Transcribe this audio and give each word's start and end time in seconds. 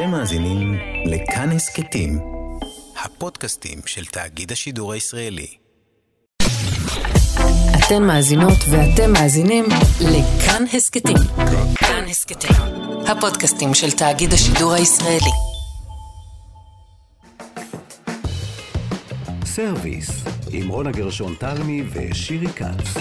אתם 0.00 0.10
מאזינים 0.10 0.78
לכאן 1.06 1.50
הסכתים, 1.50 2.18
הפודקאסטים 3.04 3.78
של 3.86 4.04
תאגיד 4.04 4.52
השידור 4.52 4.92
הישראלי. 4.92 5.46
אתן 7.78 8.02
מאזינות 8.02 8.58
ואתם 8.70 9.12
מאזינים 9.12 9.64
לכאן 10.00 10.64
הסכתים. 10.72 11.16
כאן 11.74 12.04
הסכתים, 12.10 12.56
הפודקאסטים 13.06 13.74
של 13.74 13.90
תאגיד 13.90 14.32
השידור 14.32 14.72
הישראלי. 14.72 15.30
סרוויס, 19.44 20.24
עם 20.50 20.68
רונה 20.68 20.90
גרשון 20.90 21.34
תלמי 21.38 21.82
ושירי 21.92 22.48
כץ. 22.48 22.96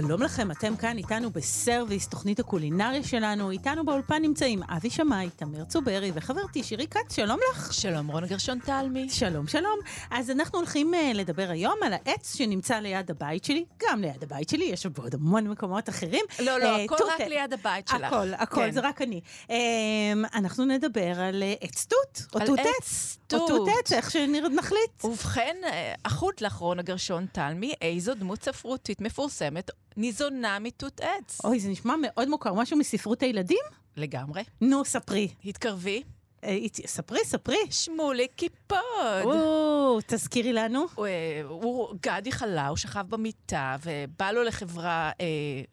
שלום 0.00 0.22
לכם, 0.22 0.50
אתם 0.50 0.76
כאן 0.76 0.98
איתנו 0.98 1.30
בסרוויס, 1.30 2.08
תוכנית 2.08 2.40
הקולינריה 2.40 3.02
שלנו. 3.02 3.50
איתנו 3.50 3.84
באולפן 3.84 4.22
נמצאים 4.22 4.62
אבי 4.62 4.90
שמאי, 4.90 5.30
תמיר 5.36 5.64
צוברי 5.64 6.10
וחברתי 6.14 6.62
שירי 6.62 6.86
כץ, 6.86 7.16
שלום 7.16 7.38
לך. 7.50 7.72
שלום, 7.72 8.06
רונה 8.06 8.26
גרשון 8.26 8.58
תלמי. 8.58 9.08
שלום, 9.10 9.46
שלום. 9.46 9.78
אז 10.10 10.30
אנחנו 10.30 10.58
הולכים 10.58 10.94
uh, 10.94 11.16
לדבר 11.16 11.50
היום 11.50 11.74
על 11.82 11.92
העץ 11.92 12.36
שנמצא 12.36 12.78
ליד 12.78 13.10
הבית 13.10 13.44
שלי, 13.44 13.64
גם 13.82 14.00
ליד 14.00 14.22
הבית 14.22 14.48
שלי, 14.48 14.64
יש 14.64 14.86
עוד 14.86 15.14
המון 15.14 15.48
מקומות 15.48 15.88
אחרים. 15.88 16.24
לא, 16.38 16.58
לא, 16.60 16.64
אה, 16.64 16.84
הכל 16.84 16.96
תות- 16.98 17.08
רק 17.14 17.20
ליד 17.20 17.52
הבית 17.52 17.88
שלך. 17.88 18.02
הכל, 18.02 18.34
הכל, 18.34 18.60
כן. 18.60 18.70
זה 18.70 18.80
רק 18.80 19.02
אני. 19.02 19.20
Um, 19.46 19.50
אנחנו 20.34 20.64
נדבר 20.64 21.20
על 21.20 21.42
uh, 21.42 21.64
עץ 21.64 21.86
תות, 21.86 22.34
או 22.34 22.46
תות 22.46 22.58
עץ. 22.58 23.18
או 23.32 23.46
תות. 23.48 23.68
עץ, 23.80 23.92
איך 23.92 24.10
שנחליט. 24.10 25.04
ובכן, 25.04 25.56
החוט 26.04 26.40
לך, 26.40 26.54
רונה 26.54 26.82
גרשון 26.82 27.26
תלמי, 27.32 27.74
איזו 27.80 28.14
דמות 28.14 28.42
ספרותית 28.42 29.00
מפורסמת 29.00 29.70
ניזונה 29.96 30.58
מתות 30.58 31.00
עץ. 31.00 31.40
אוי, 31.44 31.60
זה 31.60 31.68
נשמע 31.68 31.94
מאוד 32.02 32.28
מוכר, 32.28 32.54
משהו 32.54 32.78
מספרות 32.78 33.22
הילדים? 33.22 33.58
לגמרי. 33.96 34.42
נו, 34.60 34.84
ספרי. 34.84 35.28
התקרבי. 35.44 36.02
אה, 36.46 36.56
ספרי, 36.86 37.18
ספרי. 37.24 37.56
שמולי 37.70 38.26
קיפוד. 38.36 38.76
או, 39.24 39.98
תזכירי 40.06 40.52
לנו. 40.52 40.86
הוא, 40.94 41.06
אה, 41.06 41.42
גדי 42.02 42.32
חלה, 42.32 42.68
הוא 42.68 42.76
שכב 42.76 43.04
במיטה, 43.08 43.76
ובא 43.84 44.30
לו 44.30 44.42
לחברה 44.42 45.10
אה, 45.20 45.26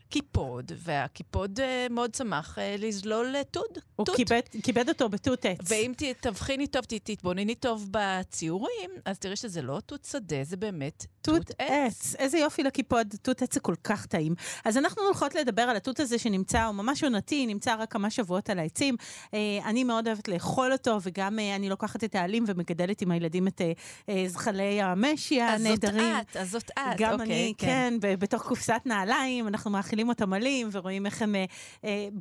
קיפוד, 0.10 0.72
והקיפוד 0.78 1.60
אה, 1.60 1.88
מאוד 1.90 2.16
שמח 2.16 2.60
אה, 2.60 2.76
לזלול 2.80 3.36
אה, 3.36 3.44
תות. 3.44 3.78
הוא. 3.96 4.06
כיבד, 4.16 4.42
כיבד 4.64 4.90
אותו 4.90 5.10
בתות 5.10 5.46
עץ. 5.46 5.58
ואם 5.64 5.94
ת- 5.98 6.04
תבחיני 6.22 6.68
טוב, 6.68 6.86
תתבונני 6.86 7.56
טוב 7.56 7.88
בציורים, 7.92 8.90
אז 9.06 9.20
תראי 9.20 9.36
שזה 9.36 9.62
לא 9.62 9.80
תות 9.86 10.06
שדה, 10.12 10.44
זה 10.44 10.58
באמת 10.58 11.06
תות 11.22 11.52
עץ. 11.60 12.16
איזה 12.20 12.38
יופי 12.38 12.64
לקיפוד, 12.64 13.14
תות 13.22 13.42
עץ 13.42 13.54
זה 13.54 13.60
כל 13.60 13.76
כך 13.84 14.06
טעים. 14.06 14.36
אז 14.66 14.78
אנחנו 14.78 15.02
הולכות 15.02 15.36
לדבר 15.36 15.62
על 15.62 15.76
התות 15.76 16.00
הזה 16.00 16.20
שנמצא, 16.20 16.64
הוא 16.66 16.76
ממש 16.76 17.04
עונתי, 17.04 17.46
נמצא 17.46 17.76
רק 17.80 17.92
כמה 17.92 18.10
שבועות 18.10 18.50
על 18.50 18.60
העצים. 18.60 18.96
אה, 19.34 19.40
אני 19.66 19.84
מאוד 19.84 20.08
אוהבת 20.08 20.28
לאכול 20.28 20.63
אותו, 20.72 20.98
וגם 21.04 21.40
אה, 21.40 21.56
אני 21.56 21.70
לוקחת 21.70 22.04
את 22.04 22.16
העלים 22.16 22.44
ומגדלת 22.48 23.02
עם 23.02 23.12
הילדים 23.12 23.48
את 23.48 23.62
אה, 23.62 23.72
אה, 24.10 24.24
זחלי 24.28 24.82
המשי 24.82 25.44
אז 25.44 25.62
זאת 25.62 25.68
הנהדרים. 25.68 26.16
את, 26.22 26.38
אז 26.38 26.52
זאת 26.52 26.72
את, 26.72 26.80
גם 26.98 27.12
אוקיי, 27.12 27.26
אני, 27.26 27.54
כן, 27.58 27.94
ב- 28.02 28.14
בתוך 28.14 28.44
קופסת 28.44 28.82
נעליים, 28.86 29.48
אנחנו 29.48 29.72
מאכילים 29.72 30.10
אותם 30.10 30.34
עלים, 30.34 30.70
ורואים 30.72 31.06
איך 31.06 31.22
הם 31.22 31.36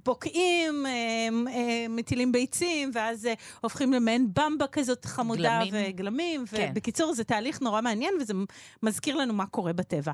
בוקעים, 0.04 0.86
מטילים 1.88 2.32
ביצים, 2.32 2.90
ואז 2.94 3.28
הופכים 3.60 3.92
למעין 3.92 4.28
במבה 4.34 4.66
כזאת 4.66 5.04
חמודה 5.04 5.60
גלמים. 5.64 5.84
וגלמים. 5.88 6.44
כן. 6.46 6.68
ובקיצור, 6.72 7.14
זה 7.14 7.24
תהליך 7.24 7.60
נורא 7.60 7.80
מעניין, 7.80 8.14
וזה 8.20 8.34
מזכיר 8.82 9.16
לנו 9.16 9.34
מה 9.34 9.46
קורה 9.46 9.72
בטבע. 9.72 10.12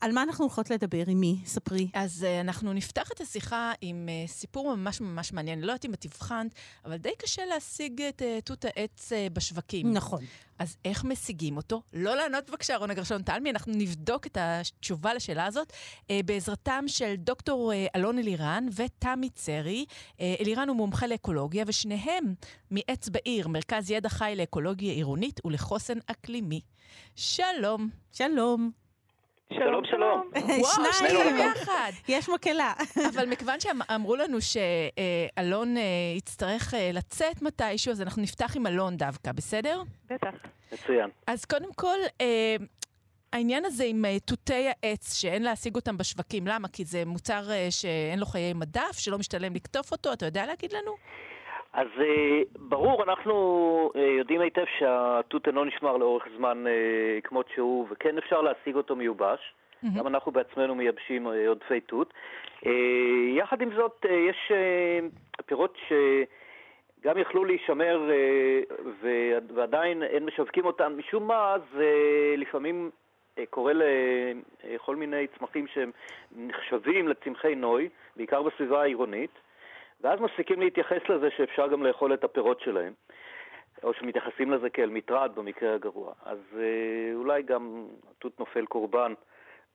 על 0.00 0.12
מה 0.12 0.22
אנחנו 0.22 0.44
הולכות 0.44 0.70
לדבר? 0.70 1.04
עם 1.06 1.20
מי? 1.20 1.36
ספרי. 1.46 1.88
אז 1.94 2.26
אנחנו 2.40 2.72
נפתח 2.72 3.10
את 3.12 3.20
השיחה 3.20 3.72
עם 3.80 4.08
סיפור 4.26 4.76
ממש 4.76 5.00
ממש 5.00 5.32
מעניין. 5.32 5.60
לא 5.60 5.66
יודעת 5.66 5.84
אם 5.84 5.94
את 5.94 6.04
הבחנת, 6.04 6.54
אבל 6.84 6.96
די 6.96 7.10
קשה 7.18 7.43
להשיג 7.46 8.02
את 8.02 8.22
uh, 8.22 8.44
תות 8.44 8.64
העץ 8.64 9.12
uh, 9.12 9.32
בשווקים. 9.32 9.92
נכון. 9.92 10.24
אז 10.58 10.76
איך 10.84 11.04
משיגים 11.04 11.56
אותו? 11.56 11.82
לא 11.92 12.16
לענות 12.16 12.50
בבקשה, 12.50 12.76
רונה 12.76 12.94
גרשון 12.94 13.22
תלמי, 13.22 13.50
אנחנו 13.50 13.72
נבדוק 13.76 14.26
את 14.26 14.38
התשובה 14.40 15.14
לשאלה 15.14 15.46
הזאת 15.46 15.72
uh, 15.72 16.12
בעזרתם 16.24 16.84
של 16.86 17.14
דוקטור 17.16 17.72
uh, 17.72 17.74
אלון 17.96 18.18
אלירן 18.18 18.66
ותמי 18.76 19.30
צרי. 19.30 19.84
Uh, 19.88 20.20
אלירן 20.40 20.68
הוא 20.68 20.76
מומחה 20.76 21.06
לאקולוגיה, 21.06 21.64
ושניהם 21.66 22.34
מעץ 22.70 23.08
בעיר, 23.08 23.48
מרכז 23.48 23.90
ידע 23.90 24.08
חי 24.08 24.34
לאקולוגיה 24.36 24.92
עירונית 24.92 25.40
ולחוסן 25.44 25.98
אקלימי. 26.06 26.60
שלום. 27.16 27.88
שלום. 28.12 28.83
שלום, 29.52 29.84
שלום. 29.84 30.30
וואו, 30.60 30.92
שניים. 30.92 31.36
ביחד. 31.36 31.90
יש 32.08 32.28
מקהלה. 32.28 32.72
אבל 33.14 33.26
מכיוון 33.26 33.60
שאמרו 33.60 34.16
לנו 34.16 34.38
שאלון 34.40 35.76
אה, 35.76 35.82
יצטרך 36.16 36.74
אה, 36.74 36.90
לצאת 36.92 37.42
מתישהו, 37.42 37.92
אז 37.92 38.02
אנחנו 38.02 38.22
נפתח 38.22 38.56
עם 38.56 38.66
אלון 38.66 38.96
דווקא, 38.96 39.32
בסדר? 39.32 39.82
בטח. 40.10 40.34
מצוין. 40.72 41.10
אז 41.26 41.44
קודם 41.44 41.72
כל, 41.72 41.98
אה, 42.20 42.56
העניין 43.32 43.64
הזה 43.64 43.84
עם 43.84 44.04
תותי 44.24 44.68
העץ, 44.68 45.14
שאין 45.14 45.42
להשיג 45.42 45.76
אותם 45.76 45.96
בשווקים, 45.98 46.46
למה? 46.46 46.68
כי 46.68 46.84
זה 46.84 47.04
מוצר 47.06 47.42
שאין 47.70 48.18
לו 48.18 48.26
חיי 48.26 48.52
מדף, 48.52 48.98
שלא 48.98 49.18
משתלם 49.18 49.54
לקטוף 49.54 49.92
אותו, 49.92 50.12
אתה 50.12 50.26
יודע 50.26 50.46
להגיד 50.46 50.72
לנו? 50.72 50.94
אז 51.74 51.86
אה, 52.00 52.42
ברור, 52.58 53.02
אנחנו 53.02 53.34
אה, 53.96 54.00
יודעים 54.18 54.40
היטב 54.40 54.64
שהתות 54.78 55.46
אינו 55.46 55.64
נשמר 55.64 55.96
לאורך 55.96 56.24
זמן 56.36 56.64
אה, 56.66 57.20
כמות 57.24 57.46
שהוא, 57.54 57.86
וכן 57.90 58.18
אפשר 58.18 58.42
להשיג 58.42 58.76
אותו 58.76 58.96
מיובש. 58.96 59.54
גם 59.96 60.06
אנחנו 60.06 60.32
בעצמנו 60.32 60.74
מייבשים 60.74 61.26
עודפי 61.46 61.80
תות. 61.80 62.14
יחד 63.36 63.60
עם 63.60 63.74
זאת, 63.76 64.06
יש 64.28 64.52
פירות 65.46 65.76
שגם 65.88 67.18
יכלו 67.18 67.44
להישמר 67.44 68.10
ועדיין 69.54 70.02
אין 70.02 70.24
משווקים 70.24 70.64
אותם. 70.64 70.92
משום 70.96 71.26
מה, 71.26 71.56
זה 71.72 71.88
לפעמים 72.36 72.90
קורה 73.50 73.72
לכל 74.64 74.96
מיני 74.96 75.26
צמחים 75.38 75.66
שהם 75.66 75.90
נחשבים 76.36 77.08
לצמחי 77.08 77.54
נוי, 77.54 77.88
בעיקר 78.16 78.42
בסביבה 78.42 78.82
העירונית. 78.82 79.43
ואז 80.04 80.20
מפסיקים 80.20 80.60
להתייחס 80.60 81.08
לזה 81.08 81.28
שאפשר 81.36 81.66
גם 81.68 81.82
לאכול 81.82 82.14
את 82.14 82.24
הפירות 82.24 82.60
שלהם, 82.60 82.92
או 83.82 83.94
שמתייחסים 83.94 84.50
לזה 84.52 84.70
כאל 84.70 84.90
מטרד 84.90 85.30
במקרה 85.34 85.74
הגרוע. 85.74 86.12
אז 86.24 86.38
אה, 86.56 87.14
אולי 87.14 87.42
גם 87.42 87.86
התות 88.10 88.40
נופל 88.40 88.66
קורבן 88.66 89.12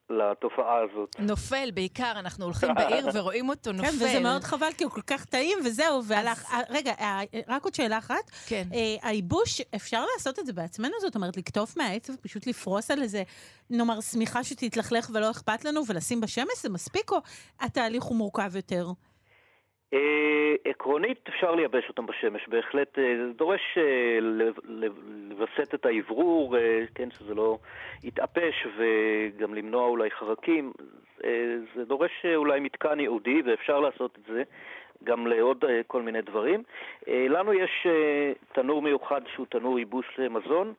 לתופעה 0.09 0.78
הזאת. 0.78 1.16
נופל, 1.19 1.72
בעיקר, 1.73 2.12
אנחנו 2.16 2.45
הולכים 2.45 2.69
בעיר 2.75 3.07
ורואים 3.13 3.50
אותו 3.50 3.72
נופל. 3.72 3.90
כן, 3.90 3.95
וזה 3.95 4.19
מאוד 4.19 4.44
חבל, 4.44 4.72
כי 4.78 4.84
הוא 4.84 4.91
כל 4.91 5.01
כך 5.01 5.25
טעים, 5.25 5.57
וזהו, 5.66 6.03
והלך. 6.03 6.51
אה, 6.51 6.59
רגע, 6.69 6.94
אה, 7.00 7.22
רק 7.47 7.63
עוד 7.63 7.75
שאלה 7.75 7.97
אחת. 7.97 8.29
כן. 8.47 8.63
אה, 8.73 9.09
הייבוש, 9.09 9.61
אפשר 9.75 10.03
לעשות 10.13 10.40
את 10.40 10.46
זה 10.46 10.53
בעצמנו? 10.53 10.94
זאת 11.01 11.16
אומרת, 11.16 11.38
לקטוף 11.38 11.78
מהעץ 11.78 12.09
ופשוט 12.09 12.47
לפרוס 12.47 12.91
על 12.91 13.01
איזה, 13.01 13.23
נאמר, 13.69 14.01
שמיכה 14.01 14.44
שתתלכלך 14.44 15.09
ולא 15.13 15.31
אכפת 15.31 15.66
לנו, 15.66 15.81
ולשים 15.88 16.22
בשמש? 16.22 16.61
זה 16.61 16.69
מספיק, 16.69 17.11
או 17.11 17.17
התהליך 17.59 18.03
הוא 18.03 18.17
מורכב 18.17 18.56
יותר? 18.56 18.85
אה, 19.94 20.56
עקרונית 20.66 21.30
אפשר 21.30 21.56
לייבש 21.56 21.90
אותם 21.90 22.06
בשמש, 22.06 22.48
בהחלט. 22.48 23.00
אה, 23.00 23.16
זה 23.18 23.34
דורש 23.34 23.78
אה, 23.78 24.20
לווסת 25.30 25.74
את 25.74 25.86
האוורור, 25.86 26.56
כן, 26.96 27.12
שזה 27.12 27.36
לא 27.36 27.58
יתאפש, 28.04 28.68
וגם 28.78 29.54
למנוע 29.54 29.88
אולי 29.88 30.12
חרקים. 30.12 30.74
זה 31.76 31.86
דורש 31.86 32.26
אולי 32.36 32.60
מתקן 32.60 33.00
ייעודי, 33.00 33.42
ואפשר 33.46 33.80
לעשות 33.80 34.18
את 34.18 34.34
זה 34.34 34.44
גם 35.04 35.28
לעוד 35.28 35.64
כל 35.88 36.02
מיני 36.02 36.22
דברים. 36.22 36.64
לנו 37.08 37.54
יש 37.54 37.88
תנור 38.54 38.82
מיוחד 38.82 39.22
שהוא 39.34 39.46
תנור 39.50 39.80
ייבוש 39.80 40.20
מזון, 40.20 40.74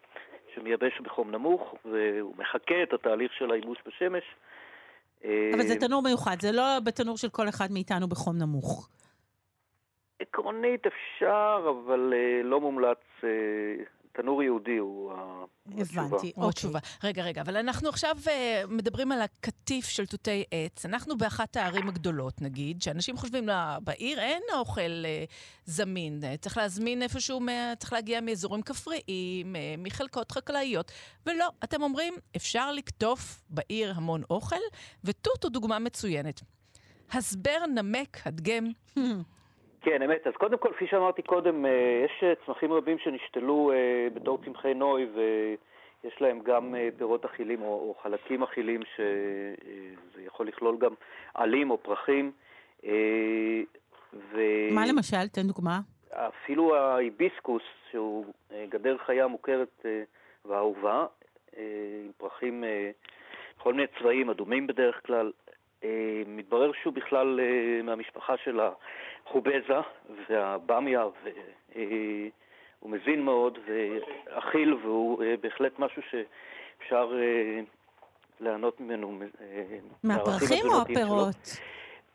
שמייבש 0.55 1.01
בחום 1.01 1.31
נמוך, 1.31 1.75
והוא 1.85 2.35
מחקה 2.39 2.83
את 2.83 2.93
התהליך 2.93 3.33
של 3.33 3.51
הייבוש 3.51 3.79
בשמש. 3.87 4.25
אה, 5.25 5.51
אבל 5.55 5.67
זה 5.67 5.77
תנור 5.81 6.03
מיוחד, 6.03 6.37
זה 6.41 6.53
לא 6.53 6.81
בתנור 6.85 7.17
של 7.17 7.29
כל 7.29 7.49
אחד 7.49 7.73
מאיתנו 7.73 8.09
בחום 8.09 8.39
נמוך. 8.39 8.89
עקרונית 10.21 10.87
אפשר, 10.87 11.71
אבל 11.71 12.13
אה, 12.17 12.43
לא 12.43 12.61
מומלץ. 12.61 12.99
אה, 13.25 13.29
תנור 14.13 14.43
יהודי 14.43 14.77
הוא 14.77 15.13
התשובה. 15.67 16.03
הבנתי, 16.03 16.33
עוד 16.37 16.45
אוקיי. 16.45 16.53
תשובה. 16.53 16.79
רגע, 17.05 17.23
רגע, 17.23 17.43
אבל 17.43 17.57
אנחנו 17.57 17.89
עכשיו 17.89 18.17
מדברים 18.69 19.13
על 19.13 19.23
הקטיף 19.71 19.89
של 19.89 20.07
תותי 20.07 20.45
עץ. 20.51 20.87
אנחנו 20.87 21.17
באחת 21.19 21.57
הערים 21.57 21.89
הגדולות, 21.89 22.43
נגיד, 22.43 22.83
שאנשים 22.83 23.17
חושבים, 23.17 23.49
לא, 23.49 23.55
בעיר 23.85 24.21
אין 24.21 24.43
אוכל 24.55 24.81
uh, 24.81 25.31
זמין. 25.65 26.21
צריך 26.41 26.57
להזמין 26.59 27.03
איפשהו, 27.03 27.41
מה, 27.41 27.73
צריך 27.79 27.93
להגיע 27.93 28.21
מאזורים 28.21 28.63
כפריים, 28.63 29.47
uh, 29.55 29.59
מחלקות 29.79 30.33
חקלאיות. 30.33 30.93
ולא, 31.27 31.49
אתם 31.65 31.83
אומרים, 31.83 32.15
אפשר 32.37 32.73
לקטוף 32.73 33.21
בעיר 33.51 33.93
המון 33.97 34.23
אוכל, 34.31 34.65
ותות 35.05 35.45
הוא 35.45 35.53
דוגמה 35.53 35.79
מצוינת. 35.79 36.41
הסבר 37.13 37.67
נמק, 37.75 38.17
הדגם. 38.27 38.65
כן, 39.83 40.03
אמת. 40.03 40.27
אז 40.27 40.33
קודם 40.33 40.59
כל, 40.59 40.73
כפי 40.77 40.87
שאמרתי 40.87 41.23
קודם, 41.23 41.67
אה, 41.67 41.71
יש 42.05 42.11
אה, 42.23 42.33
צמחים 42.47 42.73
רבים 42.73 42.99
שנשתלו 42.99 43.73
אה, 43.73 44.09
בתור 44.15 44.39
צמחי 44.45 44.75
נוי, 44.75 45.07
ויש 46.05 46.21
להם 46.21 46.41
גם 46.41 46.75
אה, 46.75 46.89
פירות 46.99 47.25
אכילים 47.25 47.63
או, 47.63 47.67
או 47.67 47.95
חלקים 48.03 48.43
אכילים, 48.43 48.81
שזה 48.97 50.23
יכול 50.23 50.49
לכלול 50.49 50.79
גם 50.79 50.93
עלים 51.35 51.71
או 51.71 51.79
פרחים. 51.79 52.33
אה, 52.85 53.61
ו... 54.13 54.39
מה 54.71 54.87
למשל? 54.87 55.29
תן 55.29 55.47
דוגמה. 55.47 55.81
אפילו 56.13 56.77
ההיביסקוס, 56.77 57.63
שהוא 57.91 58.25
אה, 58.53 58.65
גדר 58.69 58.97
חיה 59.07 59.27
מוכרת 59.27 59.83
אה, 59.85 60.03
ואהובה, 60.45 61.07
אה, 61.57 61.63
עם 62.05 62.13
פרחים 62.17 62.65
אה, 62.65 62.91
בכל 63.59 63.75
מיני 63.75 63.87
צבעים, 63.99 64.31
אדומים 64.31 64.67
בדרך 64.67 65.07
כלל, 65.07 65.33
אה, 65.85 66.23
מתברר 66.27 66.71
שהוא 66.83 66.95
בכלל 66.95 67.41
אה, 67.41 67.83
מהמשפחה 67.83 68.37
של 68.37 68.61
החובזה 68.61 69.81
והבמיה, 70.29 71.05
והוא 72.83 72.91
מזין 72.91 73.25
מאוד 73.25 73.59
ואכיל, 73.67 74.75
והוא 74.75 75.23
אה, 75.25 75.35
בהחלט 75.41 75.79
משהו 75.79 76.03
שאפשר 76.11 77.13
אה, 77.15 77.61
ליהנות 78.41 78.81
ממנו. 78.81 79.19
אה, 79.41 79.65
מהפרחים 80.03 80.67
או. 80.67 80.81
הפירות? 80.83 81.57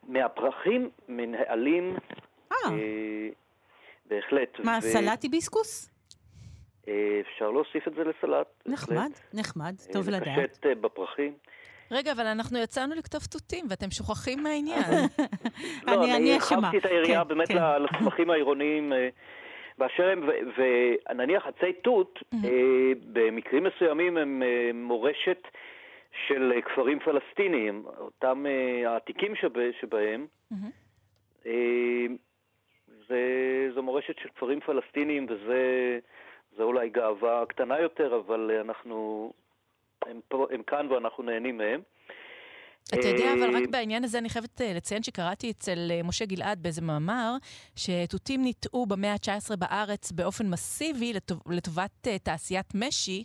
מהפרחים, 0.07 0.89
מנהלים, 1.09 1.95
אה, 2.51 2.57
בהחלט. 4.05 4.59
מה, 4.63 4.77
ו- 4.77 4.81
סלט 4.81 5.23
היביסקוס? 5.23 5.91
אפשר 7.21 7.51
להוסיף 7.51 7.87
את 7.87 7.93
זה 7.93 8.03
לסלט. 8.03 8.47
נחמד, 8.65 9.11
נחמד. 9.33 9.75
טוב 9.93 10.09
לדעת. 10.09 10.21
לקשט 10.37 10.65
בפרחים. 10.81 11.33
רגע, 11.91 12.11
אבל 12.11 12.25
אנחנו 12.27 12.57
יצאנו 12.59 12.95
לכתוב 12.95 13.21
תותים, 13.25 13.65
ואתם 13.69 13.91
שוכחים 13.91 14.43
מהעניין. 14.43 14.83
לא, 15.87 16.03
אני- 16.15 16.37
אשמה. 16.37 16.57
הרחבתי 16.57 16.77
את 16.77 16.85
היריעה 16.85 17.23
כן, 17.23 17.27
באמת 17.27 17.47
כן. 17.47 17.57
לצמחים 17.81 18.29
העירוניים 18.29 18.93
באשר 19.77 20.09
הם, 20.09 20.29
ונניח 20.57 21.47
עצי 21.47 21.73
תות, 21.73 22.19
אה, 22.45 22.49
במקרים 23.13 23.63
מסוימים 23.63 24.17
הם 24.17 24.43
אה, 24.43 24.71
מורשת 24.73 25.47
של 26.27 26.51
אה, 26.55 26.61
כפרים 26.61 26.99
פלסטיניים, 26.99 27.83
אותם 27.97 28.45
העתיקים 28.85 29.35
שב- 29.35 29.71
שבהם. 29.81 30.27
אה, 31.45 32.05
זה- 33.07 33.69
זו 33.73 33.83
מורשת 33.83 34.19
של 34.19 34.29
כפרים 34.29 34.59
פלסטיניים, 34.59 35.25
וזה 35.29 35.99
זה 36.57 36.63
אולי 36.63 36.89
גאווה 36.89 37.43
קטנה 37.47 37.79
יותר, 37.79 38.15
אבל 38.15 38.51
אנחנו, 38.65 39.33
הם, 40.05 40.19
פה, 40.27 40.47
הם 40.51 40.63
כאן 40.63 40.87
ואנחנו 40.91 41.23
נהנים 41.23 41.57
מהם. 41.57 41.81
אתה 42.93 43.07
יודע, 43.07 43.33
אבל 43.33 43.55
אה, 43.55 43.61
רק 43.61 43.69
בעניין 43.71 44.03
הזה 44.03 44.17
אני 44.17 44.29
חייבת 44.29 44.61
אה, 44.61 44.73
לציין 44.75 45.03
שקראתי 45.03 45.51
אצל 45.51 45.91
אה, 45.91 46.03
משה 46.03 46.25
גלעד 46.25 46.63
באיזה 46.63 46.81
מאמר, 46.81 47.31
שתותים 47.75 48.41
ניטעו 48.41 48.85
במאה 48.85 49.11
ה-19 49.11 49.55
בארץ 49.55 50.11
באופן 50.11 50.49
מסיבי 50.49 51.13
לטוב, 51.13 51.41
לטובת 51.49 52.07
תעשיית 52.23 52.65
משי, 52.75 53.23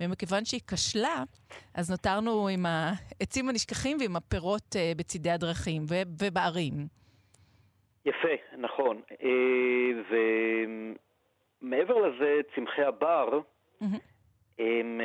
ומכיוון 0.00 0.44
שהיא 0.44 0.60
כשלה, 0.70 1.24
אז 1.74 1.90
נותרנו 1.90 2.48
עם 2.48 2.66
העצים 2.66 3.48
הנשכחים 3.48 3.96
ועם 4.00 4.16
הפירות 4.16 4.76
בצידי 4.96 5.30
הדרכים 5.30 5.82
ובערים. 6.18 6.72
יפה, 8.04 8.58
נכון. 8.58 9.00
ומעבר 11.60 11.94
לזה, 12.08 12.40
צמחי 12.54 12.82
הבר. 12.82 13.40
הם 14.58 15.00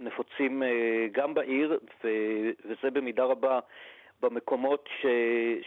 נפוצים 0.00 0.62
אה, 0.62 1.06
גם 1.12 1.34
בעיר, 1.34 1.78
וזה 2.64 2.90
במידה 2.92 3.24
רבה 3.24 3.60
במקומות 4.20 4.88
ש... 5.00 5.06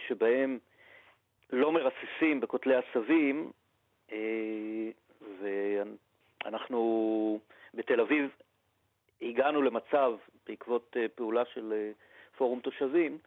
שבהם 0.08 0.58
לא 1.52 1.72
מרססים 1.72 2.40
בכותלי 2.40 2.74
עשבים, 2.74 3.52
אה, 4.12 4.90
ואנחנו 5.40 7.40
בתל 7.74 8.00
אביב 8.00 8.30
הגענו 9.22 9.62
למצב, 9.62 10.12
בעקבות 10.46 10.96
אה, 10.96 11.08
פעולה 11.08 11.44
של 11.44 11.90
פורום 12.36 12.60
תושבים, 12.60 13.18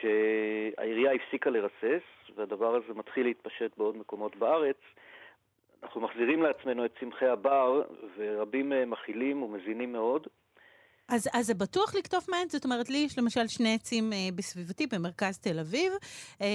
שהעירייה 0.00 1.12
הפסיקה 1.12 1.50
לרסס, 1.50 2.02
והדבר 2.34 2.74
הזה 2.74 2.94
מתחיל 2.94 3.26
להתפשט 3.26 3.76
בעוד 3.76 3.96
מקומות 3.96 4.36
בארץ. 4.36 4.76
אנחנו 5.82 6.00
מחזירים 6.00 6.42
לעצמנו 6.42 6.84
את 6.84 6.90
צמחי 7.00 7.26
הבר, 7.26 7.82
ורבים 8.16 8.68
מהם 8.68 8.90
מכילים 8.90 9.42
ומזינים 9.42 9.92
מאוד. 9.92 10.26
אז, 11.08 11.28
אז 11.34 11.46
זה 11.46 11.54
בטוח 11.54 11.94
לקטוף 11.94 12.28
מהעץ? 12.28 12.52
זאת 12.52 12.64
אומרת, 12.64 12.90
לי 12.90 12.98
יש 12.98 13.18
למשל 13.18 13.46
שני 13.46 13.74
עצים 13.74 14.12
אה, 14.12 14.28
בסביבתי 14.36 14.86
במרכז 14.86 15.38
תל 15.38 15.58
אביב, 15.58 15.92
אה, 16.42 16.46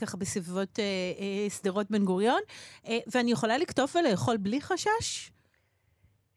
ככה 0.00 0.16
בסביבות 0.16 0.78
אה, 0.78 0.84
אה, 1.20 1.50
שדרות 1.50 1.90
בן 1.90 2.04
גוריון, 2.04 2.40
אה, 2.88 2.98
ואני 3.14 3.30
יכולה 3.32 3.58
לקטוף 3.58 3.96
ולאכול 3.96 4.36
בלי 4.36 4.60
חשש? 4.60 5.30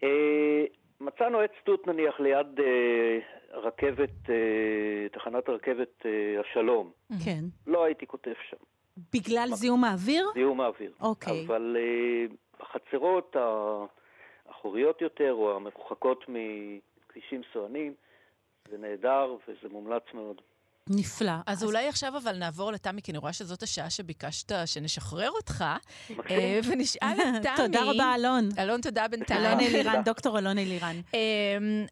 אה, 0.03 0.63
מצאנו 1.01 1.39
עץ 1.39 1.51
תות 1.63 1.87
נניח 1.87 2.19
ליד 2.19 2.59
אה, 2.59 3.19
רכבת, 3.57 4.29
אה, 4.29 5.09
תחנת 5.11 5.49
הרכבת 5.49 6.05
אה, 6.05 6.41
השלום. 6.41 6.91
כן. 7.25 7.43
לא 7.67 7.83
הייתי 7.83 8.07
כותב 8.07 8.33
שם, 8.49 8.57
בגלל 9.13 9.49
זיהום 9.53 9.83
האוויר? 9.83 10.27
זיהום 10.33 10.61
האוויר. 10.61 10.91
אוקיי. 11.01 11.45
אבל 11.45 11.77
אה, 11.79 12.35
בחצרות 12.59 13.35
האחוריות 14.49 15.01
יותר, 15.01 15.33
או 15.33 15.55
המרוחקות 15.55 16.25
מכבישים 16.27 17.41
סואנים, 17.53 17.93
זה 18.71 18.77
נהדר 18.77 19.35
וזה 19.47 19.69
מומלץ 19.73 20.03
מאוד. 20.13 20.41
נפלא. 20.89 21.31
אז 21.45 21.63
אולי 21.63 21.87
עכשיו 21.87 22.17
אבל 22.17 22.37
נעבור 22.37 22.71
לתמי, 22.71 23.01
כי 23.01 23.11
אני 23.11 23.17
רואה 23.17 23.33
שזאת 23.33 23.63
השעה 23.63 23.89
שביקשת 23.89 24.51
שנשחרר 24.65 25.29
אותך, 25.29 25.63
מקסים. 26.09 26.37
אה, 26.37 26.59
ונשאל 26.71 27.17
את 27.19 27.41
תמי. 27.43 27.55
תודה 27.55 27.79
רבה, 27.83 28.15
אלון. 28.15 28.49
אלון, 28.59 28.81
תודה 28.81 29.07
בינתיים. 29.07 29.45
אלון. 29.45 29.59
אלירן, 29.59 30.01
דוקטור 30.05 30.39
אלון 30.39 30.57
אלירן. 30.57 30.95
אמ, 31.13 31.85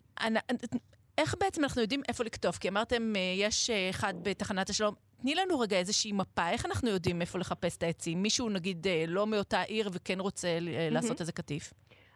איך 1.17 1.35
בעצם 1.39 1.63
אנחנו 1.63 1.81
יודעים 1.81 2.01
איפה 2.09 2.23
לקטוף? 2.23 2.57
כי 2.57 2.69
אמרתם, 2.69 3.13
אה, 3.15 3.21
יש 3.37 3.69
אחד 3.69 4.13
בתחנת 4.23 4.69
השלום. 4.69 4.93
תני 5.21 5.35
לנו 5.35 5.59
רגע 5.59 5.77
איזושהי 5.77 6.11
מפה, 6.11 6.49
איך 6.51 6.65
אנחנו 6.65 6.89
יודעים 6.89 7.21
איפה 7.21 7.39
לחפש 7.39 7.77
את 7.77 7.83
העצים? 7.83 8.21
מישהו, 8.21 8.49
נגיד, 8.49 8.87
אה, 8.87 9.03
לא 9.07 9.27
מאותה 9.27 9.61
עיר 9.61 9.89
וכן 9.93 10.19
רוצה 10.19 10.47
אה, 10.47 10.87
לעשות 10.91 11.19
איזה 11.19 11.31
קטיף? 11.31 11.73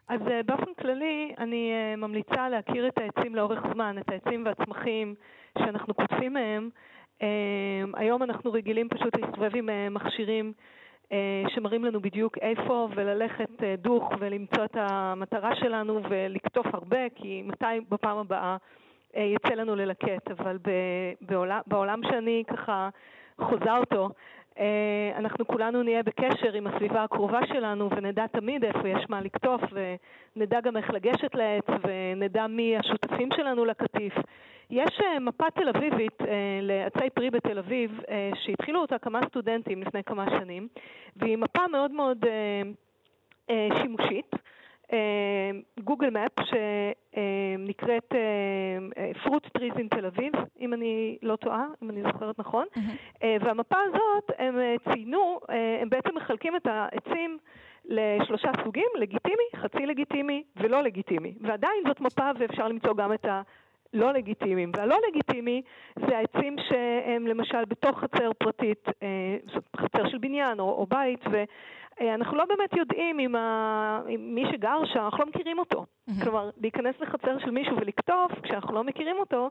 אז 0.07 0.21
אה, 0.31 0.43
באופן 0.43 0.73
כללי, 0.79 1.33
אני 1.37 1.71
ממליצה 1.97 2.49
להכיר 2.49 2.87
את 2.87 2.97
העצים 2.97 3.35
לאורך 3.35 3.59
זמן, 3.73 3.95
את 3.99 4.09
העצים 4.09 4.45
והצמחים 4.45 5.15
שאנחנו 5.57 5.93
קוטפים 5.93 6.33
מהם. 6.33 6.69
היום 7.93 8.23
אנחנו 8.23 8.51
רגילים 8.51 8.89
פשוט 8.89 9.15
להסתובב 9.15 9.55
עם 9.55 9.93
מכשירים 9.93 10.53
שמראים 11.47 11.85
לנו 11.85 12.01
בדיוק 12.01 12.37
איפה, 12.37 12.87
וללכת 12.95 13.49
דוך 13.77 14.03
ולמצוא 14.19 14.65
את 14.65 14.75
המטרה 14.75 15.55
שלנו 15.55 16.01
ולקטוף 16.09 16.65
הרבה, 16.73 17.09
כי 17.15 17.41
מתי 17.45 17.65
בפעם 17.89 18.17
הבאה 18.17 18.51
אה, 18.51 18.57
יצא 19.15 19.53
לנו 19.53 19.75
ללקט. 19.75 20.31
אבל 20.31 20.57
בעולם, 21.21 21.59
בעולם 21.67 22.01
שאני 22.09 22.43
ככה 22.47 22.89
חוזה 23.41 23.77
אותו, 23.77 24.09
אה, 24.59 25.11
אנחנו 25.15 25.47
כולנו 25.47 25.83
נהיה 25.83 26.03
בקשר 26.03 26.53
עם 26.53 26.67
הסביבה 26.67 27.03
הקרובה 27.03 27.39
שלנו 27.47 27.89
ונדע 27.89 28.27
תמיד 28.27 28.65
איפה 28.65 28.89
יש 28.89 29.05
מה 29.09 29.21
לקטוף 29.21 29.61
ונדע 30.35 30.61
גם 30.61 30.77
איך 30.77 30.89
לגשת 30.89 31.35
לעץ 31.35 31.65
ונדע 31.83 32.47
מי 32.47 32.77
השותפים 32.77 33.29
שלנו 33.35 33.65
לקטיף. 33.65 34.13
יש 34.69 35.01
אה, 35.03 35.19
מפה 35.19 35.51
תל 35.51 35.69
אביבית 35.69 36.21
אה, 36.21 36.59
לעצי 36.61 37.09
פרי 37.09 37.29
בתל 37.29 37.59
אביב 37.59 37.99
אה, 38.09 38.31
שהתחילו 38.35 38.81
אותה 38.81 38.97
כמה 38.97 39.19
סטודנטים 39.29 39.81
לפני 39.81 40.03
כמה 40.03 40.25
שנים 40.39 40.67
והיא 41.15 41.37
מפה 41.37 41.67
מאוד 41.67 41.91
מאוד 41.91 42.25
אה, 42.25 42.61
אה, 43.49 43.81
שימושית. 43.81 44.31
גוגל 45.79 46.09
מפ 46.09 46.45
שנקראת 46.45 48.13
פרוט 49.23 49.47
טריז 49.47 49.73
תל 49.89 50.05
אביב, 50.05 50.33
אם 50.59 50.73
אני 50.73 51.17
לא 51.21 51.35
טועה, 51.35 51.65
אם 51.83 51.89
אני 51.89 52.01
זוכרת 52.03 52.39
נכון. 52.39 52.65
אה, 53.23 53.37
והמפה 53.41 53.77
הזאת, 53.89 54.31
הם 54.37 54.59
אה, 54.59 54.75
ציינו, 54.83 55.39
אה, 55.49 55.77
הם 55.81 55.89
בעצם 55.89 56.15
מחלקים 56.15 56.55
את 56.55 56.67
העצים 56.67 57.37
לשלושה 57.85 58.51
סוגים, 58.63 58.89
לגיטימי, 58.99 59.43
חצי 59.55 59.85
לגיטימי 59.85 60.43
ולא 60.55 60.83
לגיטימי. 60.83 61.33
ועדיין 61.41 61.83
זאת 61.87 62.01
מפה 62.01 62.29
ואפשר 62.39 62.67
למצוא 62.67 62.93
גם 62.93 63.13
את 63.13 63.25
הלא 63.93 64.13
לגיטימיים. 64.13 64.71
והלא 64.77 64.97
לגיטימי 65.09 65.61
זה 65.99 66.17
העצים 66.17 66.55
שהם 66.69 67.27
למשל 67.27 67.65
בתוך 67.65 67.99
חצר 67.99 68.31
פרטית, 68.37 68.85
אה, 69.03 69.37
חצר 69.77 70.09
של 70.09 70.17
בניין 70.17 70.59
או, 70.59 70.69
או 70.69 70.85
בית, 70.85 71.19
ואנחנו 71.31 72.37
לא 72.37 72.45
באמת 72.45 72.73
יודעים 72.77 73.19
אם, 73.19 73.35
ה... 73.35 74.01
אם 74.09 74.35
מי 74.35 74.43
שגר 74.51 74.85
שם, 74.93 74.99
אנחנו 74.99 75.19
לא 75.19 75.29
מכירים 75.29 75.59
אותו. 75.59 75.85
כלומר, 76.23 76.49
להיכנס 76.61 76.95
לחצר 76.99 77.39
של 77.39 77.51
מישהו 77.51 77.77
ולקטוף 77.77 78.31
כשאנחנו 78.43 78.73
לא 78.73 78.83
מכירים 78.83 79.15
אותו, 79.19 79.49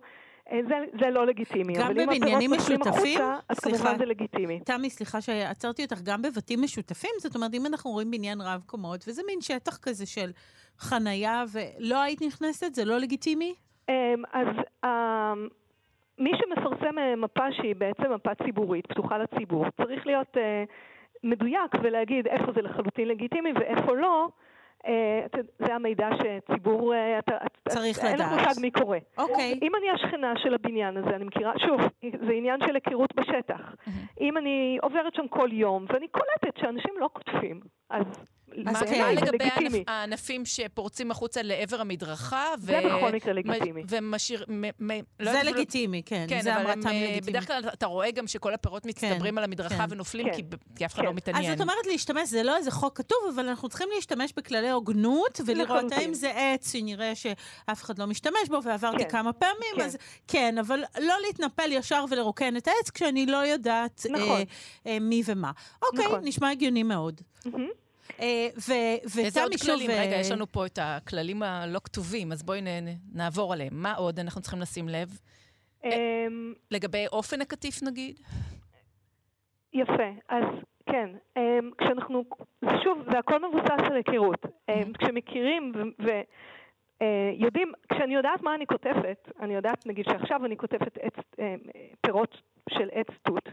אה, 0.53 0.61
זה, 0.69 0.75
זה 1.01 1.11
לא 1.11 1.27
לגיטימי. 1.27 1.75
גם 1.75 1.95
בבניינים 1.95 2.51
משותפים? 2.51 3.21
החוצה, 3.21 3.37
אז 3.49 3.57
סליחה. 3.57 3.79
כמובן 3.79 3.99
זה 3.99 4.05
לגיטימי. 4.05 4.61
תמי, 4.61 4.91
סליחה 4.91 5.21
שעצרתי 5.21 5.85
אותך, 5.85 6.01
גם 6.03 6.23
בבתים 6.23 6.63
משותפים? 6.63 7.11
זאת 7.19 7.35
אומרת, 7.35 7.55
אם 7.55 7.67
אנחנו 7.67 7.91
רואים 7.91 8.11
בניין 8.11 8.41
רב 8.41 8.63
קומות, 8.67 9.05
וזה 9.09 9.23
מין 9.27 9.41
שטח 9.41 9.77
כזה 9.77 10.07
של 10.07 10.31
חנייה, 10.79 11.45
ולא 11.53 12.03
היית 12.03 12.23
נכנסת, 12.23 12.75
זה 12.75 12.85
לא 12.85 12.99
לגיטימי? 12.99 13.55
אמ, 13.89 14.23
אז 14.33 14.47
אמ, 14.85 15.49
מי 16.19 16.31
שמפרסם 16.37 16.99
אה, 16.99 17.17
מפה 17.17 17.53
שהיא 17.53 17.77
בעצם 17.77 18.13
מפה 18.13 18.35
ציבורית, 18.45 18.87
פתוחה 18.87 19.19
לציבור, 19.19 19.65
צריך 19.71 20.07
להיות 20.07 20.37
אה, 20.37 20.65
מדויק 21.25 21.73
ולהגיד 21.83 22.27
איפה 22.27 22.53
זה 22.55 22.63
לחלוטין 22.63 23.09
לגיטימי 23.09 23.53
ואיפה 23.53 23.95
לא, 23.95 24.29
אה, 24.87 25.27
זה 25.59 25.75
המידע 25.75 26.09
שציבור, 26.19 26.95
צריך 27.69 28.05
אין 28.05 28.19
לך 28.19 28.21
לדעת. 28.21 28.47
מושג 28.47 28.61
מי 28.61 28.71
קורא. 28.71 28.99
אוקיי. 29.19 29.59
אם 29.63 29.73
אני 29.75 29.91
השכנה 29.91 30.33
של 30.37 30.55
הבניין 30.55 30.97
הזה, 30.97 31.17
אני 31.17 31.25
מכירה, 31.25 31.53
שוב, 31.59 31.81
זה 32.27 32.33
עניין 32.33 32.61
של 32.67 32.75
היכרות 32.75 33.15
בשטח. 33.15 33.75
אם 34.21 34.37
אני 34.37 34.79
עוברת 34.83 35.15
שם 35.15 35.29
כל 35.29 35.49
יום, 35.53 35.85
ואני 35.89 36.09
קולטת 36.09 36.57
שאנשים 36.61 36.95
לא 36.99 37.09
קוטפים, 37.13 37.61
אז 37.91 38.05
אז 38.67 38.81
בעיניי 38.81 39.17
כן. 39.17 39.25
לגבי 39.25 39.45
לגיטימי. 39.45 39.85
הענפים 39.87 40.45
שפורצים 40.45 41.11
החוצה 41.11 41.43
לעבר 41.43 41.81
המדרכה? 41.81 42.47
זה 42.59 42.81
בכל 42.87 43.13
מקרה 43.13 43.33
לגיטימי. 43.33 43.83
ומשאיר... 43.89 44.45
מ- 44.49 44.87
מ- 44.87 45.03
לא 45.21 45.33
זה 45.33 45.43
לגיטימי, 45.43 46.03
כן. 46.07 46.27
כן, 46.29 46.41
זה 46.43 46.55
אבל 46.55 46.61
אמרה 46.61 46.73
הם, 46.73 46.83
תמי 46.83 46.91
אה, 46.93 47.11
לגיטימי. 47.11 47.21
בדרך 47.21 47.47
כלל 47.47 47.69
אתה 47.73 47.87
רואה 47.87 48.11
גם 48.11 48.27
שכל 48.27 48.55
הפירות 48.55 48.87
מצטברים 48.87 49.33
כן, 49.35 49.39
על 49.39 49.45
המדרכה 49.45 49.77
כן. 49.77 49.85
ונופלים, 49.91 50.27
כן. 50.27 50.57
כי 50.77 50.87
אף 50.87 50.95
אחד 50.95 51.03
כן. 51.03 51.05
לא 51.05 51.11
אז 51.11 51.17
מתעניין. 51.17 51.53
אז 51.53 51.57
את 51.57 51.61
אומרת 51.61 51.87
להשתמש, 51.87 52.29
זה 52.29 52.43
לא 52.43 52.57
איזה 52.57 52.71
חוק 52.71 52.99
כתוב, 52.99 53.19
אבל 53.35 53.49
אנחנו 53.49 53.69
צריכים 53.69 53.89
להשתמש 53.95 54.33
בכללי 54.37 54.71
הוגנות, 54.71 55.41
ולראות 55.47 55.69
לחלוטין. 55.69 55.99
האם 55.99 56.15
זה 56.15 56.31
עץ 56.35 56.73
שנראה 56.73 57.15
שאף 57.15 57.83
אחד 57.83 57.99
לא 57.99 58.07
משתמש 58.07 58.49
בו, 58.49 58.63
ועברתי 58.65 59.05
כן. 59.05 59.11
כמה 59.11 59.33
פעמים, 59.33 59.75
כן. 59.77 59.83
אז 59.83 59.97
כן, 60.29 60.59
אבל 60.59 60.83
לא 61.01 61.15
להתנפל 61.27 61.73
ישר 61.73 62.05
ולרוקן 62.11 62.57
את 62.57 62.69
העץ 62.69 62.91
כשאני 62.91 63.27
לא 63.27 63.37
יודעת 63.37 64.07
נכון. 64.11 64.29
אה, 64.29 64.43
אה, 64.87 64.99
מי 65.01 65.23
ומה. 65.27 65.51
אוקיי, 65.83 66.05
נכון. 66.07 66.21
נשמע 66.23 66.51
הגיוני 66.51 66.83
מאוד. 66.83 67.21
מהמם. 67.47 67.69
אה, 68.21 68.49
ו- 68.69 69.21
איזה 69.21 69.43
עוד. 69.43 69.53
כללים? 69.63 69.91
רגע, 69.91 70.15
אה, 70.15 70.21
יש 70.21 70.31
לנו 70.31 70.53
פה 70.53 70.67
את 70.67 70.79
הכללים 70.83 71.43
הלא 71.43 71.81
כתובים, 71.85 72.33
אז 72.33 72.43
בואי 72.43 72.61
נעבור 73.13 73.53
עליהם. 73.53 73.73
מה 73.73 73.95
עוד 73.95 74.21
אנחנו 74.21 74.41
צריכים 74.41 74.61
לשים 74.61 74.89
לב? 74.89 75.19
אמ, 75.85 76.53
לגבי 76.71 77.07
אופן 77.13 77.41
הקטיף 77.41 77.83
נגיד? 77.83 78.21
יפה, 79.73 80.11
אז 80.29 80.45
כן, 80.87 81.11
אמ, 81.37 81.71
כשאנחנו, 81.79 82.25
זה 82.63 82.71
שוב, 82.85 82.99
זה 83.13 83.19
הכל 83.19 83.49
מבוסס 83.49 83.85
על 83.91 83.97
היכרות. 83.97 84.47
אמ, 84.69 84.93
כשמכירים 84.93 85.73
ויודעים, 87.01 87.73
כשאני 87.93 88.15
יודעת 88.15 88.43
מה 88.43 88.55
אני 88.55 88.67
כותבת, 88.67 89.29
אני 89.41 89.55
יודעת 89.55 89.87
נגיד 89.87 90.05
שעכשיו 90.05 90.45
אני 90.45 90.57
כותבת 90.57 90.99
עץ, 91.01 91.15
פירות 92.01 92.43
של 92.71 92.89
עץ 92.93 93.07
תות, 93.23 93.49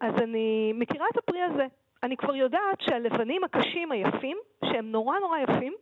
אז 0.00 0.14
אני 0.22 0.72
מכירה 0.74 1.06
את 1.12 1.18
הפרי 1.18 1.42
הזה. 1.42 1.66
אני 2.02 2.16
כבר 2.16 2.34
יודעת 2.34 2.80
שהלבנים 2.80 3.44
הקשים 3.44 3.92
היפים, 3.92 4.38
שהם 4.64 4.92
נורא 4.92 5.18
נורא 5.18 5.38
יפים, 5.38 5.74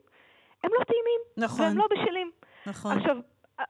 הם 0.64 0.70
לא 0.78 0.85
טעימים, 0.85 1.20
נכון, 1.37 1.64
והם 1.66 1.78
לא 1.78 1.85
בשלים. 1.90 2.30
נכון. 2.66 2.96
עכשיו, 2.99 3.16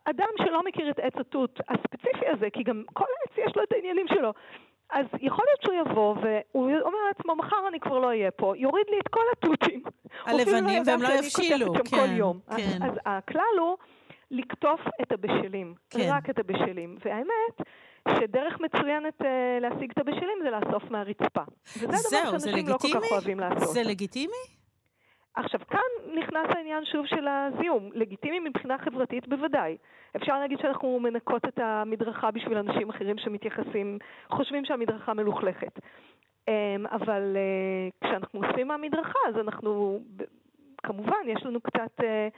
אדם 0.05 0.29
שלא 0.39 0.63
מכיר 0.63 0.91
את 0.91 0.99
עץ 0.99 1.15
התות 1.17 1.61
הספציפי 1.69 2.27
הזה, 2.33 2.51
כי 2.51 2.63
גם 2.63 2.83
כל 2.93 3.05
עץ 3.25 3.39
יש 3.47 3.57
לו 3.57 3.63
את 3.63 3.73
העניינים 3.73 4.07
שלו, 4.09 4.33
אז 4.91 5.07
יכול 5.21 5.45
להיות 5.49 5.63
שהוא 5.63 5.75
יבוא 5.75 6.15
והוא 6.15 6.71
אומר 6.81 6.99
לעצמו, 7.09 7.37
מחר 7.37 7.69
אני 7.69 7.81
כבר 7.81 7.99
לא 7.99 8.07
אהיה 8.07 8.31
פה, 8.31 8.53
יוריד 8.57 8.87
לי 8.91 8.99
את 8.99 9.09
כל 9.09 9.25
התותים. 9.33 9.83
הלבנים, 10.27 10.69
ידע 10.69 10.93
והם 10.93 11.03
לא 11.03 11.09
יבשילו, 11.09 11.75
כן, 11.75 11.97
כל 11.97 12.11
יום. 12.17 12.39
אז- 12.49 12.57
כן. 12.57 12.83
אז 12.83 12.93
הכלל 13.07 13.59
הוא 13.61 13.77
לקטוף 14.31 14.81
את 15.03 15.13
הבשלים, 15.13 15.75
כן. 15.91 15.99
רק 16.09 16.31
את 16.31 16.39
הבשלים. 16.39 16.97
והאמת, 17.05 17.69
שדרך 18.19 18.61
מצוינת 18.61 19.23
אה, 19.23 19.59
להשיג 19.61 19.91
את 19.91 19.99
הבשלים 19.99 20.39
זה 20.43 20.51
לאסוף 20.51 20.91
מהרצפה. 20.91 21.43
וזה 21.77 21.87
דבר 21.87 21.97
זהו, 21.97 22.39
זה 22.39 22.51
שאנשים 22.51 22.69
לא 22.69 22.77
כל 22.79 22.89
כך? 22.95 23.13
אוהבים 23.13 23.41
לעשות. 23.41 23.69
זה 23.69 23.83
לגיטימי? 23.83 24.57
עכשיו, 25.35 25.61
כאן 25.71 26.15
נכנס 26.19 26.47
העניין 26.57 26.85
שוב 26.85 27.07
של 27.07 27.29
הזיהום. 27.29 27.91
לגיטימי 27.95 28.39
מבחינה 28.39 28.79
חברתית 28.79 29.29
בוודאי. 29.29 29.77
אפשר 30.17 30.39
להגיד 30.39 30.59
שאנחנו 30.63 31.01
מנקות 31.01 31.45
את 31.45 31.59
המדרכה 31.59 32.31
בשביל 32.31 32.59
אנשים 32.59 32.91
אחרים 32.91 33.19
שמתייחסים, 33.19 33.99
חושבים 34.31 34.65
שהמדרכה 34.65 35.15
מלוכלכת. 35.15 35.79
אמ, 36.49 36.87
אבל 36.87 37.37
אה, 37.37 38.09
כשאנחנו 38.09 38.41
עושים 38.45 38.69
מהמדרכה, 38.69 39.19
אז 39.29 39.35
אנחנו, 39.41 40.01
כמובן, 40.83 41.27
יש 41.27 41.43
לנו 41.45 41.61
קצת 41.61 42.01
אה, 42.05 42.29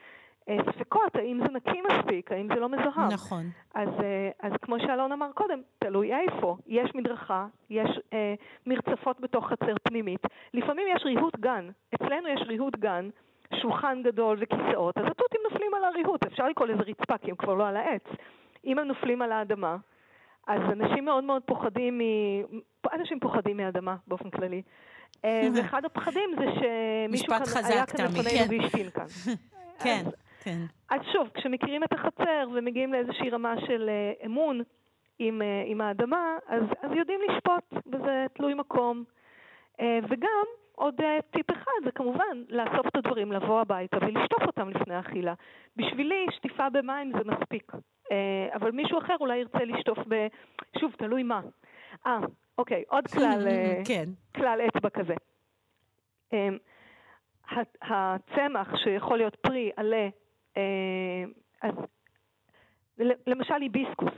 ספקות, 0.73 1.17
האם 1.17 1.41
זה 1.47 1.53
נקי 1.53 1.81
מספיק, 1.81 2.33
האם 2.33 2.49
זה 2.55 2.61
לא 2.61 2.69
מזוהם. 2.69 3.09
נכון. 3.13 3.51
אז, 3.75 3.89
אה, 4.03 4.31
אז 4.43 4.53
כמו 4.63 4.77
שאלון 4.81 5.13
אמר 5.13 5.33
קודם, 5.35 5.61
תלוי 5.79 6.11
איפה. 6.15 6.57
יש 6.67 6.91
מדרכה, 6.95 7.47
יש 7.71 7.89
אה, 8.13 8.35
מרצפות 8.67 9.21
בתוך 9.21 9.49
חצר 9.49 9.75
פנימית. 9.83 10.21
לפעמים 10.55 10.87
יש 10.97 11.03
ריהוט 11.05 11.37
גן. 11.39 11.69
אצלנו 11.95 12.29
יש 12.29 12.41
ריהוט 12.47 12.77
גן, 12.77 13.09
שולחן 13.63 14.03
גדול 14.03 14.39
וכיסאות, 14.41 14.99
אז 14.99 15.05
התותים 15.07 15.41
נופלים 15.51 15.75
על 15.75 15.85
הריהוט. 15.85 16.27
אפשר 16.27 16.49
לקרוא 16.49 16.67
לזה 16.69 16.83
רצפה, 16.83 17.19
כי 17.19 17.31
הם 17.31 17.37
כבר 17.37 17.55
לא 17.55 17.69
על 17.69 17.77
העץ. 17.77 18.05
אם 18.65 18.79
הם 18.79 18.87
נופלים 18.89 19.23
על 19.23 19.33
האדמה, 19.33 19.77
אז 20.47 20.61
אנשים 20.73 21.05
מאוד 21.05 21.25
מאוד 21.25 21.43
פוחדים 21.43 21.99
מ... 21.99 22.03
אנשים 22.93 23.21
פוחדים 23.21 23.57
מאדמה 23.57 23.97
באופן 24.07 24.31
כללי. 24.31 24.63
אה, 25.25 25.49
ואחד 25.57 25.85
הפחדים 25.85 26.31
זה 26.39 26.45
שמישהו 26.55 27.27
כאן 27.29 27.65
היה 27.65 27.87
כאן 27.87 28.05
לפנינו 28.05 28.49
כן. 28.49 28.63
והשתין 28.63 28.91
כאן. 28.91 29.05
כן, 29.85 30.03
אז- 30.07 30.28
כן. 30.49 30.67
אז 30.91 31.01
שוב, 31.13 31.29
כשמכירים 31.35 31.85
את 31.85 31.93
החצר 31.93 32.49
ומגיעים 32.55 32.93
לאיזושהי 32.93 33.31
רמה 33.31 33.55
של 33.67 33.89
אה, 33.89 34.27
אמון 34.27 34.61
עם, 35.19 35.43
אה, 35.43 35.63
עם 35.67 35.81
האדמה, 35.81 36.37
אז, 36.47 36.63
אז 36.83 36.91
יודעים 36.97 37.21
לשפוט, 37.29 37.85
וזה 37.87 38.27
תלוי 38.33 38.55
מקום. 38.55 39.05
אה, 39.81 39.99
וגם, 40.09 40.45
עוד 40.75 41.01
טיפ 41.31 41.51
אחד, 41.51 41.85
זה 41.85 41.91
כמובן 41.91 42.43
לאסוף 42.49 42.87
את 42.87 42.97
הדברים, 42.97 43.33
לבוא 43.33 43.61
הביתה 43.61 43.97
ולשטוף 44.01 44.43
אותם 44.47 44.69
לפני 44.69 44.95
האכילה. 44.95 45.35
בשבילי, 45.77 46.27
שטיפה 46.31 46.71
במים 46.71 47.13
זה 47.13 47.25
מספיק. 47.25 47.73
אבל 48.55 48.71
מישהו 48.71 48.99
אחר 48.99 49.15
אולי 49.21 49.39
ירצה 49.39 49.65
לשטוף 49.65 49.99
ב... 50.09 50.27
שוב, 50.79 50.93
תלוי 50.99 51.23
מה. 51.23 51.41
אה, 52.07 52.19
אוקיי, 52.59 52.85
עוד 52.89 53.09
כלל, 53.15 53.47
כן. 53.85 54.05
כלל 54.35 54.61
אצבע 54.69 54.91
כזה. 54.91 55.15
הצמח 57.83 58.77
שיכול 58.77 59.17
להיות 59.19 59.37
פרי, 59.37 59.71
עלה, 59.77 60.09
אז 61.63 61.75
ל- 62.99 63.13
למשל 63.27 63.55
היביסקוס. 63.55 64.13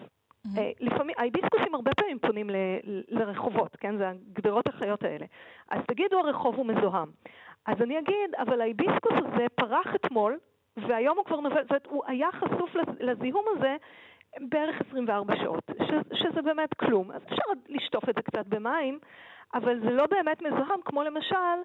אה, 0.58 0.70
לפעמים, 0.80 1.14
ההיביסקוסים 1.18 1.74
הרבה 1.74 1.90
פעמים 1.96 2.18
פונים 2.18 2.50
ל- 2.50 2.54
לרחובות, 3.08 3.76
כן? 3.80 3.96
זה 3.98 4.08
הגדרות 4.08 4.66
החיות 4.68 5.02
האלה. 5.04 5.26
אז 5.70 5.80
תגידו 5.88 6.18
הרחוב 6.18 6.54
הוא 6.56 6.66
מזוהם. 6.66 7.10
אז 7.66 7.82
אני 7.82 7.98
אגיד, 7.98 8.34
אבל 8.38 8.60
ההיביסקוס 8.60 9.12
הזה 9.26 9.46
פרח 9.54 9.94
אתמול, 9.94 10.38
והיום 10.76 11.16
הוא 11.18 11.24
כבר 11.24 11.40
נובע, 11.40 11.62
זאת 11.62 11.70
אומרת, 11.70 11.86
הוא 11.86 12.02
היה 12.06 12.28
חשוף 12.32 12.74
לז- 12.76 12.96
לזיהום 13.00 13.44
הזה 13.56 13.76
בערך 14.40 14.80
24 14.88 15.36
שעות, 15.36 15.70
ש- 15.82 16.18
שזה 16.22 16.42
באמת 16.42 16.74
כלום. 16.74 17.10
אז 17.10 17.22
אפשר 17.22 17.42
לשטוף 17.68 18.08
את 18.08 18.14
זה 18.14 18.22
קצת 18.22 18.46
במים, 18.46 18.98
אבל 19.54 19.80
זה 19.80 19.90
לא 19.90 20.06
באמת 20.06 20.42
מזוהם, 20.42 20.80
כמו 20.84 21.02
למשל 21.02 21.56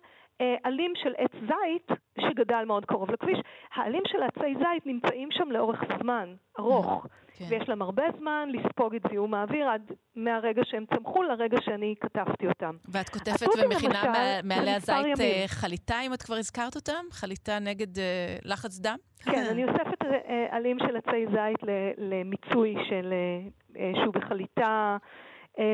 אה, 0.42 0.56
עלים 0.63 0.94
של 0.96 1.13
עץ 1.18 1.32
זית 1.32 2.00
שגדל 2.20 2.63
מאוד 2.68 2.86
קרוב 2.86 3.12
לכביש. 3.12 3.39
העלים 3.75 4.01
של 4.08 4.24
עצי 4.24 4.54
זית 4.58 4.86
נמצאים 4.86 5.30
שם 5.32 5.51
לאורך 5.51 5.80
זמן 6.01 6.34
ארוך, 6.60 7.08
כן. 7.38 7.46
ויש 7.50 7.70
להם 7.70 7.82
הרבה 7.82 8.04
זמן 8.20 8.50
לספוג 8.51 8.96
את 8.96 9.01
זיהום 9.10 9.34
האוויר 9.34 9.70
עד 9.70 9.92
מהרגע 10.15 10.62
שהם 10.65 10.86
צמחו 10.96 11.24
לרגע 11.24 11.58
שאני 11.62 11.96
כתבתי 12.01 12.48
אותם. 12.48 12.75
ואת 12.88 13.10
התותים, 13.15 13.65
ומכינה 13.65 14.04
למשל, 14.04 14.48
מעלי 14.48 14.72
הזית 14.72 14.96
ימים. 15.04 15.15
אה, 15.22 15.44
חליטה, 15.48 15.96
אם 16.06 16.13
את 16.13 16.22
כבר 16.22 16.36
הזכרת 16.36 16.75
אותם? 16.75 17.06
חליטה 17.12 17.60
נגד 17.60 18.00
אה, 18.00 18.38
לחץ 18.46 18.80
דם? 18.80 18.98
כן, 19.20 19.46
אני 19.51 19.63
אוספת 19.63 20.06
עלים 20.50 20.77
של 20.80 20.98
עצי 20.98 21.25
זית 21.27 21.60
למיצוי 21.98 22.75
של, 22.89 23.13
אה, 23.13 23.48
אה, 23.82 23.92
שהוא 24.04 24.13
בחליטה, 24.13 24.98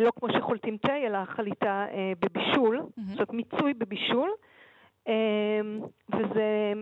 לא 0.02 0.12
כמו 0.20 0.30
שחולטים 0.38 0.78
תה, 0.78 0.98
אלא 0.98 1.26
חליטה 1.26 1.86
אה, 1.92 2.12
בבישול, 2.20 2.80
זאת 2.98 3.16
אומרת 3.16 3.34
מיצוי 3.34 3.74
בבישול, 3.74 4.30
אה, 5.08 5.14
וזה 6.10 6.74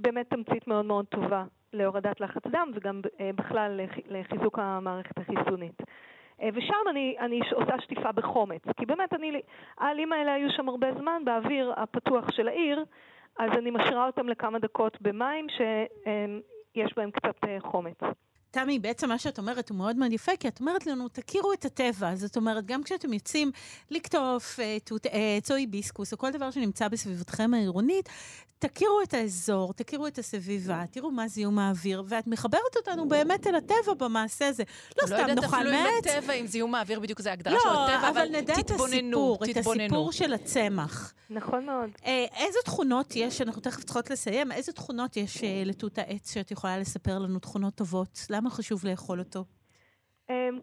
באמת 0.00 0.30
תמצית 0.30 0.66
מאוד 0.66 0.84
מאוד 0.84 1.06
טובה 1.06 1.44
להורדת 1.72 2.20
לחץ 2.20 2.46
דם 2.46 2.70
וגם 2.74 3.00
אה, 3.20 3.30
בכלל 3.34 3.80
לח- 3.84 4.06
לחיזוק 4.08 4.58
המערכת 4.58 5.18
החיסונית. 5.18 5.82
אה, 6.42 6.48
ושם 6.54 6.74
אני, 6.90 7.16
אני 7.20 7.40
עושה 7.54 7.80
שטיפה 7.80 8.12
בחומץ, 8.12 8.62
כי 8.76 8.86
באמת 8.86 9.12
אני, 9.12 9.40
העלים 9.78 10.12
האלה 10.12 10.32
היו 10.34 10.50
שם 10.50 10.68
הרבה 10.68 10.86
זמן 10.98 11.22
באוויר 11.24 11.72
הפתוח 11.76 12.30
של 12.30 12.48
העיר, 12.48 12.84
אז 13.38 13.50
אני 13.58 13.70
משאירה 13.70 14.06
אותם 14.06 14.28
לכמה 14.28 14.58
דקות 14.58 15.02
במים 15.02 15.46
שיש 15.48 16.96
בהם 16.96 17.10
קצת 17.10 17.36
אה, 17.48 17.56
חומץ. 17.60 17.98
תמי, 18.52 18.78
בעצם 18.78 19.08
מה 19.08 19.18
שאת 19.18 19.38
אומרת 19.38 19.70
הוא 19.70 19.78
מאוד 19.78 19.96
מאוד 19.96 20.12
יפה, 20.12 20.32
כי 20.40 20.48
את 20.48 20.60
אומרת 20.60 20.86
לנו, 20.86 21.08
תכירו 21.08 21.52
את 21.52 21.64
הטבע. 21.64 22.14
זאת 22.14 22.36
אומרת, 22.36 22.66
גם 22.66 22.82
כשאתם 22.82 23.12
יוצאים 23.12 23.50
לקטוף 23.90 24.60
אה, 24.60 24.78
תות- 24.84 25.06
אה, 25.06 25.36
עץ 25.36 25.50
או 25.50 25.56
היביסקוס, 25.56 26.12
או 26.12 26.18
כל 26.18 26.30
דבר 26.30 26.50
שנמצא 26.50 26.88
בסביבתכם 26.88 27.54
העירונית, 27.54 28.08
תכירו 28.58 29.02
את 29.02 29.14
האזור, 29.14 29.72
תכירו 29.72 30.06
את 30.06 30.18
הסביבה, 30.18 30.82
תראו 30.90 31.10
מה 31.10 31.28
זיהום 31.28 31.58
האוויר, 31.58 32.02
ואת 32.08 32.26
מחברת 32.26 32.76
אותנו 32.76 33.08
באמת 33.08 33.46
אל 33.46 33.54
הטבע 33.54 33.94
במעשה 33.98 34.48
הזה. 34.48 34.62
לא 34.96 35.02
לא 35.02 35.06
סתם 35.06 35.28
יודעת 35.28 35.44
נאכל 35.44 35.56
אפילו 35.56 35.70
אם. 35.72 35.86
הטבע, 35.98 36.32
אם 36.32 36.46
זיהום 36.46 36.74
האוויר 36.74 37.00
בדיוק 37.00 37.20
זה 37.20 37.30
ההגדרה 37.30 37.58
של 37.62 37.68
לא, 37.68 37.88
הטבע, 37.88 38.08
אבל 38.08 38.28
נדע 38.28 38.54
את 38.54 38.66
תתבוננו, 38.66 39.38
הסיפור, 39.42 39.44
את. 39.50 39.56
הסיפור 39.56 40.12
של 40.12 40.32
הצמח. 40.32 41.14
נכון 41.30 41.66
מאוד. 41.66 41.90
אה, 42.06 42.24
איזה 42.36 42.58
תכונות 42.64 43.16
יש, 43.16 43.40
אנחנו 43.40 43.60
תכף 43.62 43.84
צריכות 43.84 44.10
לסיים, 44.10 44.52
איזה 44.52 44.72
תכונות 44.72 45.16
יש 45.16 45.44
אה, 45.44 45.62
לתות 45.66 45.98
העץ 45.98 46.34
שאת 46.34 46.50
יכולה 46.50 46.78
לספר 46.78 47.18
לנו, 47.18 47.38
תכונות 47.38 47.74
טובות? 47.74 48.26
למה 48.42 48.50
חשוב 48.50 48.80
לאכול 48.90 49.18
אותו? 49.18 49.44
אמ, 50.30 50.60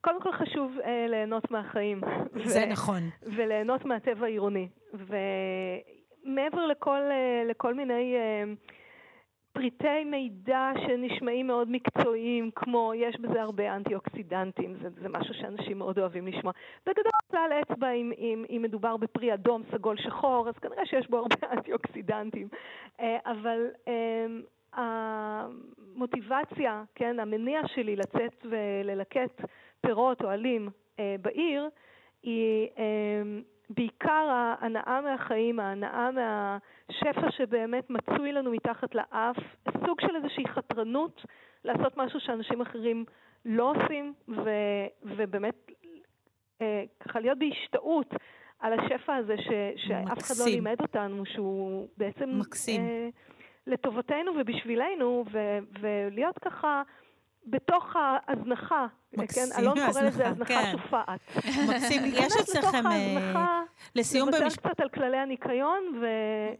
קודם 0.00 0.22
כל 0.22 0.32
חשוב 0.32 0.72
אה, 0.84 1.06
ליהנות 1.08 1.50
מהחיים. 1.50 2.00
זה 2.44 2.64
ו- 2.66 2.72
נכון. 2.72 3.02
וליהנות 3.22 3.84
מהטבע 3.84 4.26
העירוני. 4.26 4.68
מעבר 6.24 6.66
לכל, 6.66 7.00
אה, 7.10 7.42
לכל 7.50 7.74
מיני 7.74 8.14
אה, 8.16 8.44
פריטי 9.52 10.04
מידע 10.04 10.70
שנשמעים 10.86 11.46
מאוד 11.46 11.70
מקצועיים, 11.70 12.50
כמו 12.54 12.92
יש 12.96 13.16
בזה 13.20 13.42
הרבה 13.42 13.76
אנטי-אוקסידנטים, 13.76 14.76
זה, 14.82 14.88
זה 15.02 15.08
משהו 15.08 15.34
שאנשים 15.34 15.78
מאוד 15.78 15.98
אוהבים 15.98 16.26
לשמוע. 16.26 16.52
בגדול 16.86 17.12
כלל 17.30 17.50
אצבע, 17.62 17.90
אם, 17.90 18.12
אם, 18.18 18.44
אם 18.50 18.62
מדובר 18.62 18.96
בפרי 18.96 19.34
אדום, 19.34 19.62
סגול, 19.74 19.96
שחור, 19.96 20.48
אז 20.48 20.54
כנראה 20.54 20.86
שיש 20.86 21.10
בו 21.10 21.16
הרבה 21.16 21.36
אנטי-אוקסידנטים. 21.52 22.48
אה, 23.00 23.18
אבל 23.26 23.66
המוטיבציה, 24.76 26.84
כן, 26.94 27.20
המניע 27.20 27.60
שלי 27.66 27.96
לצאת 27.96 28.44
וללקט 28.44 29.44
פירות 29.80 30.22
או 30.22 30.28
עלים 30.28 30.68
בעיר, 30.98 31.68
היא 32.22 32.68
בעיקר 33.70 34.28
ההנאה 34.30 35.00
מהחיים, 35.00 35.60
ההנאה 35.60 36.10
מהשפע 36.10 37.30
שבאמת 37.30 37.90
מצוי 37.90 38.32
לנו 38.32 38.50
מתחת 38.50 38.94
לאף, 38.94 39.36
סוג 39.86 40.00
של 40.00 40.16
איזושהי 40.16 40.48
חתרנות 40.48 41.24
לעשות 41.64 41.96
משהו 41.96 42.20
שאנשים 42.20 42.60
אחרים 42.60 43.04
לא 43.44 43.72
עושים, 43.72 44.14
ו, 44.28 44.50
ובאמת 45.02 45.70
אה, 46.60 46.84
ככה 47.00 47.20
להיות 47.20 47.38
בהשתאות 47.38 48.14
על 48.58 48.72
השפע 48.72 49.16
הזה 49.16 49.34
ש, 49.38 49.48
שאף 49.76 50.18
אחד 50.18 50.34
לא 50.38 50.46
לימד 50.46 50.80
אותנו, 50.80 51.26
שהוא 51.26 51.88
בעצם 51.96 52.38
מקסים. 52.38 52.80
אה, 52.80 53.08
לטובתנו 53.66 54.32
ובשבילנו, 54.40 55.24
ו, 55.32 55.38
ולהיות 55.80 56.38
ככה 56.38 56.82
בתוך 57.46 57.96
ההזנחה, 57.96 58.86
מקסים, 59.16 59.42
כן? 59.54 59.60
אלון 59.60 59.76
קורא 59.86 60.02
לזה 60.02 60.28
הזנחה 60.28 60.54
כן. 60.54 60.72
שופעת. 60.72 61.20
מקסים, 61.68 62.02
יש 62.04 62.32
אצלכם, 62.40 62.86
אה, 62.86 63.62
לסיום 63.94 64.28
במשפט... 64.28 64.42
במשפט... 64.42 64.66
קצת 64.66 64.80
על 64.80 64.88
כללי 64.88 65.16
הניקיון, 65.16 65.82
ו... 66.02 66.06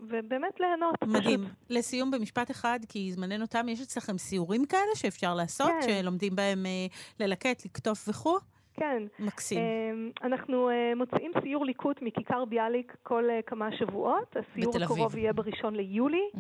ובאמת 0.01 0.61
ליהנות. 0.61 0.95
מדהים. 1.03 1.41
פשוט. 1.41 1.53
לסיום 1.71 2.11
במשפט 2.11 2.51
אחד, 2.51 2.79
כי 2.89 3.13
זמננו 3.13 3.47
תם, 3.47 3.69
יש 3.69 3.81
אצלכם 3.83 4.19
סיורים 4.19 4.65
כאלה 4.65 4.95
שאפשר 4.95 5.35
לעשות, 5.35 5.71
כן. 5.81 6.03
שלומדים 6.03 6.37
בהם 6.37 6.67
אה, 6.67 6.87
ללקט, 7.21 7.65
לקטוף 7.65 8.09
וכו'? 8.09 8.39
כן. 8.75 9.03
מקסים. 9.19 9.59
אמ, 9.59 10.11
אנחנו 10.23 10.71
אה, 10.71 10.93
מוציאים 10.97 11.33
סיור 11.43 11.67
ליקוט 11.67 12.03
מכיכר 12.03 12.45
ביאליק 12.45 12.97
כל 13.03 13.25
כמה 13.47 13.69
שבועות. 13.79 14.37
הסיור 14.37 14.77
הקרוב. 14.83 15.17
יהיה 15.17 15.33
בראשון 15.33 15.75
ליולי. 15.75 16.31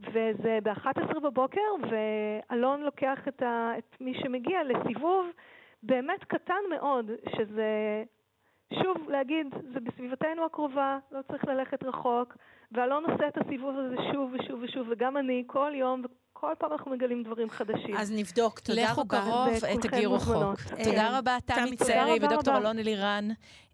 וזה 0.00 0.58
ב-11 0.62 1.20
בבוקר, 1.20 1.60
ואלון 1.90 2.80
לוקח 2.82 3.18
את, 3.28 3.42
ה, 3.42 3.72
את 3.78 3.96
מי 4.00 4.14
שמגיע 4.22 4.58
לסיבוב 4.64 5.26
באמת 5.82 6.24
קטן 6.24 6.62
מאוד, 6.70 7.10
שזה, 7.36 8.02
שוב 8.74 9.10
להגיד, 9.10 9.46
זה 9.72 9.80
בסביבתנו 9.80 10.44
הקרובה, 10.44 10.98
לא 11.12 11.20
צריך 11.28 11.44
ללכת 11.44 11.82
רחוק, 11.82 12.36
ואלון 12.72 13.04
עושה 13.10 13.28
את 13.28 13.38
הסיבוב 13.38 13.78
הזה 13.78 13.96
שוב 14.12 14.32
ושוב 14.32 14.62
ושוב, 14.62 14.86
וגם 14.90 15.16
אני, 15.16 15.44
כל 15.46 15.72
יום, 15.74 16.02
וכל 16.04 16.52
פעם 16.58 16.72
אנחנו 16.72 16.90
מגלים 16.90 17.22
דברים 17.22 17.50
חדשים. 17.50 17.96
אז 17.96 18.12
נבדוק, 18.12 18.58
תודה 18.58 18.82
לכן 18.82 19.00
רבה. 19.00 19.20
קרוב, 19.20 19.48
וכולכם 19.56 19.88
תגיעו 19.88 20.12
רחוק. 20.12 20.28
מוזמנות. 20.28 20.58
תודה 20.84 21.06
אה, 21.06 21.18
רבה, 21.18 21.36
תמי 21.44 21.76
רבה 21.94 22.26
ודוקטור. 22.26 22.56
אלון 22.56 22.78
אלירן. 22.78 23.28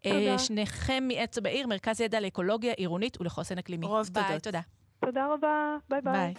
אה, 0.07 0.11
תודה. 0.11 0.39
שניכם 0.39 1.05
מעץ 1.09 1.39
בעיר, 1.39 1.67
מרכז 1.67 2.01
ידע 2.01 2.21
לאקולוגיה 2.21 2.73
עירונית 2.73 3.21
ולחוסן 3.21 3.59
אקלימי. 3.59 3.87
רוב 3.87 4.09
ביי, 4.13 4.25
תודות. 4.25 4.43
תודה. 4.43 4.61
תודה 5.05 5.27
רבה, 5.35 5.77
bye 5.89 6.01
bye. 6.01 6.35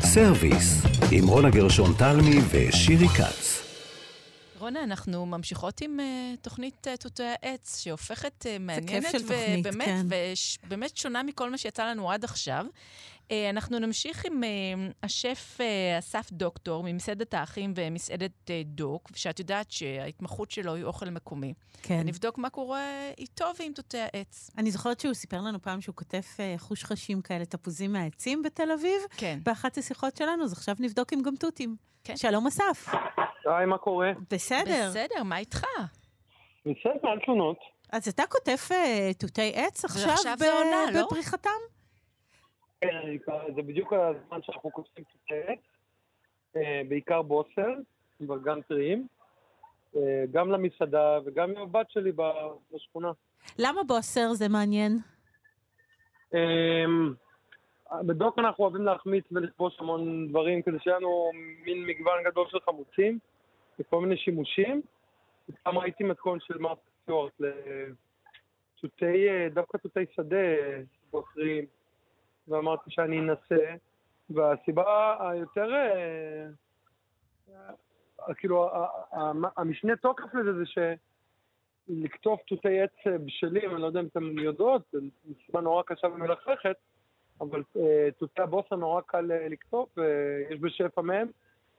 סרוויס, 0.00 0.82
עם 1.12 1.28
רונה 1.28 1.50
גרשון 1.50 1.92
תלמי 1.98 2.36
ושירי 2.50 3.08
כץ. 3.08 3.62
רונה, 4.58 4.84
אנחנו 4.84 5.26
ממשיכות 5.26 5.80
עם 5.80 6.00
uh, 6.00 6.36
תוכנית 6.42 6.86
uh, 6.86 6.96
תותי 6.96 7.22
העץ, 7.22 7.80
שהופכת 7.80 8.46
uh, 8.46 8.58
מעניינת, 8.60 9.14
ובאמת, 9.58 9.84
כן. 9.84 10.06
ובאמת 10.66 10.96
שונה 10.96 11.22
מכל 11.22 11.50
מה 11.50 11.58
שיצא 11.58 11.90
לנו 11.90 12.10
עד 12.10 12.24
עכשיו. 12.24 12.66
Uh, 13.28 13.32
אנחנו 13.50 13.78
נמשיך 13.78 14.24
עם 14.24 14.42
uh, 14.42 14.92
השף 15.02 15.58
uh, 15.58 15.62
אסף 15.98 16.32
דוקטור 16.32 16.82
ממסעדת 16.82 17.34
האחים 17.34 17.72
ומסעדת 17.76 18.30
uh, 18.44 18.50
דוק, 18.64 19.10
שאת 19.14 19.38
יודעת 19.38 19.70
שההתמחות 19.70 20.50
שלו 20.50 20.74
היא 20.74 20.84
אוכל 20.84 21.10
מקומי. 21.10 21.54
כן. 21.82 22.02
נבדוק 22.04 22.38
מה 22.38 22.50
קורה 22.50 23.10
איתו 23.18 23.44
ועם 23.58 23.72
תותי 23.72 23.98
העץ. 23.98 24.50
אני 24.58 24.70
זוכרת 24.70 25.00
שהוא 25.00 25.14
סיפר 25.14 25.40
לנו 25.40 25.62
פעם 25.62 25.80
שהוא 25.80 25.94
כותב 25.94 26.20
אה, 26.40 26.54
חושחשים 26.58 27.22
כאלה, 27.22 27.44
תפוזים 27.44 27.92
מהעצים 27.92 28.42
בתל 28.42 28.70
אביב, 28.70 29.02
כן. 29.16 29.38
באחת 29.42 29.78
השיחות 29.78 30.16
שלנו, 30.16 30.44
אז 30.44 30.52
עכשיו 30.52 30.74
נבדוק 30.78 31.12
עם 31.12 31.22
גם 31.22 31.36
תותים. 31.36 31.76
כן. 32.04 32.16
שלום 32.16 32.46
אסף. 32.46 32.88
היי, 33.44 33.66
מה 33.66 33.78
קורה? 33.78 34.12
בסדר. 34.30 34.88
בסדר, 34.90 35.22
מה 35.24 35.38
איתך? 35.38 35.64
בסדר, 36.60 37.10
אין 37.10 37.18
תלונות. 37.24 37.58
אז 37.92 38.08
אתה 38.08 38.22
כותב 38.28 38.56
אה, 38.70 39.10
תותי 39.18 39.52
עץ 39.54 39.84
עכשיו, 39.84 40.08
ועכשיו 40.08 40.34
ב- 40.36 40.38
זה 40.38 40.52
עונה, 40.52 40.90
לא? 40.92 41.06
בפריחתם? 41.06 41.50
כן, 42.80 43.16
זה 43.54 43.62
בדיוק 43.62 43.92
הזמן 43.92 44.42
שאנחנו 44.42 44.72
כותבים 44.72 45.04
עץ, 45.30 45.58
אה, 46.56 46.82
בעיקר 46.88 47.22
בוסר, 47.22 47.74
בגן 48.20 48.62
טריים, 48.62 49.06
אה, 49.96 50.24
גם 50.32 50.50
למסעדה 50.50 51.18
וגם 51.24 51.50
עם 51.50 51.56
הבת 51.56 51.90
שלי 51.90 52.12
בשכונה. 52.72 53.12
למה 53.58 53.82
בוסר 53.84 54.32
זה 54.32 54.48
מעניין? 54.48 54.98
אה, 56.34 56.84
בדוק 58.02 58.38
אנחנו 58.38 58.64
אוהבים 58.64 58.82
להחמיץ 58.82 59.24
ולכבוש 59.32 59.80
המון 59.80 60.28
דברים, 60.28 60.62
כדי 60.62 60.76
שיהיה 60.80 60.98
לנו 60.98 61.30
מין 61.64 61.86
מגוון 61.86 62.14
גדול 62.24 62.46
של 62.50 62.58
חמוצים, 62.60 63.18
וכל 63.78 64.00
מיני 64.00 64.16
שימושים. 64.16 64.82
פעם 65.62 65.78
ראיתי 65.78 66.04
מתכון 66.04 66.38
של 66.40 66.58
מרק 66.58 66.78
סטיוארט 67.02 67.32
לתותי, 67.40 69.28
אה, 69.28 69.48
דווקא 69.54 69.78
תותי 69.78 70.00
שדה 70.16 70.36
בוחרים, 71.10 71.64
ואמרתי 72.48 72.90
שאני 72.90 73.18
אנסה, 73.18 73.74
והסיבה 74.30 75.16
היותר, 75.30 75.74
אה, 75.74 76.46
אה, 78.28 78.34
כאילו, 78.34 78.70
המשנה 79.56 79.96
תוקף 79.96 80.34
לזה 80.34 80.52
זה 80.52 80.64
שלקטוף 81.88 82.40
תותי 82.42 82.80
עץ 82.80 82.90
אה, 83.06 83.18
בשלים, 83.18 83.70
אני 83.70 83.82
לא 83.82 83.86
יודע 83.86 84.00
אם 84.00 84.06
אתם 84.06 84.38
יודעות, 84.38 84.82
זו 84.92 84.98
משימה 85.30 85.60
נורא 85.60 85.82
קשה 85.82 86.06
ומלכלכת, 86.06 86.76
אבל 87.40 87.62
תותי 88.18 88.42
הבוסר 88.42 88.76
נורא 88.76 89.00
קל 89.00 89.30
לקטוף, 89.50 89.88
ויש 89.96 90.60
בשפע 90.60 91.02
מהם, 91.02 91.28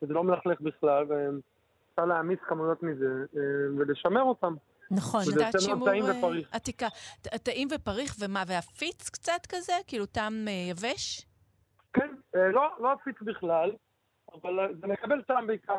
וזה 0.01 0.13
לא 0.13 0.23
מלכלך 0.23 0.61
בכלל, 0.61 1.05
ואפשר 1.07 2.05
להעמיס 2.05 2.39
כמויות 2.47 2.83
מזה 2.83 3.25
ולשמר 3.77 4.21
אותם. 4.21 4.55
נכון. 4.91 5.23
שיטת 5.23 5.59
שימור 5.59 5.89
אה. 5.89 6.29
עתיקה. 6.51 6.87
טעים 7.43 7.67
ופריך, 7.75 8.15
ומה, 8.19 8.43
והפיץ 8.47 9.09
קצת 9.09 9.45
כזה? 9.49 9.73
כאילו 9.87 10.05
טעם 10.05 10.45
אה, 10.47 10.53
יבש? 10.69 11.25
כן, 11.93 12.15
אה, 12.35 12.51
לא, 12.51 12.69
לא 12.79 12.91
עפיץ 12.91 13.15
בכלל, 13.21 13.71
אבל 14.33 14.75
זה 14.81 14.87
מקבל 14.87 15.21
טעם 15.21 15.47
בעיקר 15.47 15.77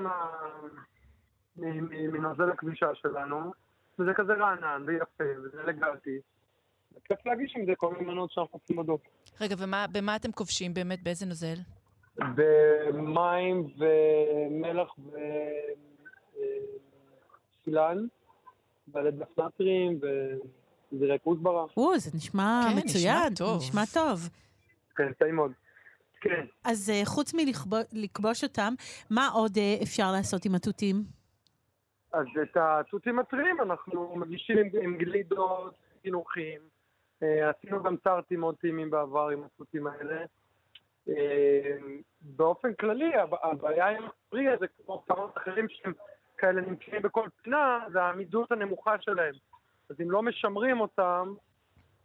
מנוזל 2.12 2.50
הכבישה 2.50 2.86
שלנו, 2.94 3.52
וזה 3.98 4.10
כזה 4.14 4.32
רענן 4.32 4.84
ויפה 4.86 5.24
וזה 5.44 5.62
אלגנטי. 5.64 6.18
כיף 7.04 7.26
להגיש 7.26 7.54
עם 7.56 7.66
זה 7.66 7.72
כל 7.76 7.92
מיני 7.92 8.12
מנות 8.12 8.32
שאנחנו 8.32 8.58
עושים 8.62 8.76
בדוק. 8.76 9.02
רגע, 9.40 9.56
ומה, 9.58 9.86
במה 9.92 10.16
אתם 10.16 10.32
כובשים 10.32 10.74
באמת? 10.74 11.02
באיזה 11.02 11.26
נוזל? 11.26 11.56
במים 12.18 13.66
ומלח 13.78 14.94
וסילן, 17.64 18.06
ועלי 18.92 19.11
דף 19.11 19.38
נטרים 19.38 20.01
וזרעי 20.92 21.18
כוסברה. 21.24 21.64
או, 21.77 21.98
זה 21.98 22.11
נשמע 22.14 22.61
כן, 22.64 22.77
נשמע 22.77 22.85
מצוין. 22.85 23.35
טוב. 23.35 23.57
נשמע 23.62 23.83
טוב. 23.94 24.29
כן, 24.96 25.12
טעים 25.12 25.35
מאוד. 25.35 25.53
כן, 26.20 26.46
אז 26.64 26.90
אה, 26.90 27.01
חוץ 27.05 27.35
מלכבוש 27.92 28.44
אותם, 28.44 28.74
מה 29.11 29.29
עוד 29.29 29.59
אה, 29.59 29.77
אפשר 29.83 30.12
לעשות 30.12 30.44
עם 30.44 30.55
התותים? 30.55 30.96
אז 32.12 32.27
את 32.42 32.57
התותים 32.57 33.18
הטריים 33.18 33.61
אנחנו 33.61 34.16
מגישים 34.16 34.59
עם, 34.59 34.68
עם 34.83 34.96
גלידות, 34.96 35.74
חינוכים. 36.03 36.61
אה, 37.22 37.51
עשינו 37.51 37.83
גם 37.83 37.96
צארטים 38.05 38.40
מאוד 38.40 38.55
טעימים 38.57 38.90
בעבר 38.90 39.29
עם 39.29 39.42
התותים 39.44 39.87
האלה. 39.87 40.24
באופן 42.20 42.74
כללי, 42.74 43.14
הב- 43.14 43.35
הבעיה 43.42 43.88
עם 43.88 44.05
הפרי 44.05 44.48
הזה, 44.48 44.66
כמו 44.87 45.05
כמות 45.07 45.37
אחרים 45.38 45.66
שהם 45.68 45.92
כאלה 46.38 46.61
נמצאים 46.61 47.03
בכל 47.03 47.29
פינה, 47.42 47.79
זה 47.92 48.03
העמידות 48.03 48.53
הנמוכה 48.53 48.94
שלהם. 49.01 49.35
אז 49.90 49.96
אם 50.01 50.11
לא 50.11 50.22
משמרים 50.22 50.81
אותם, 50.81 51.35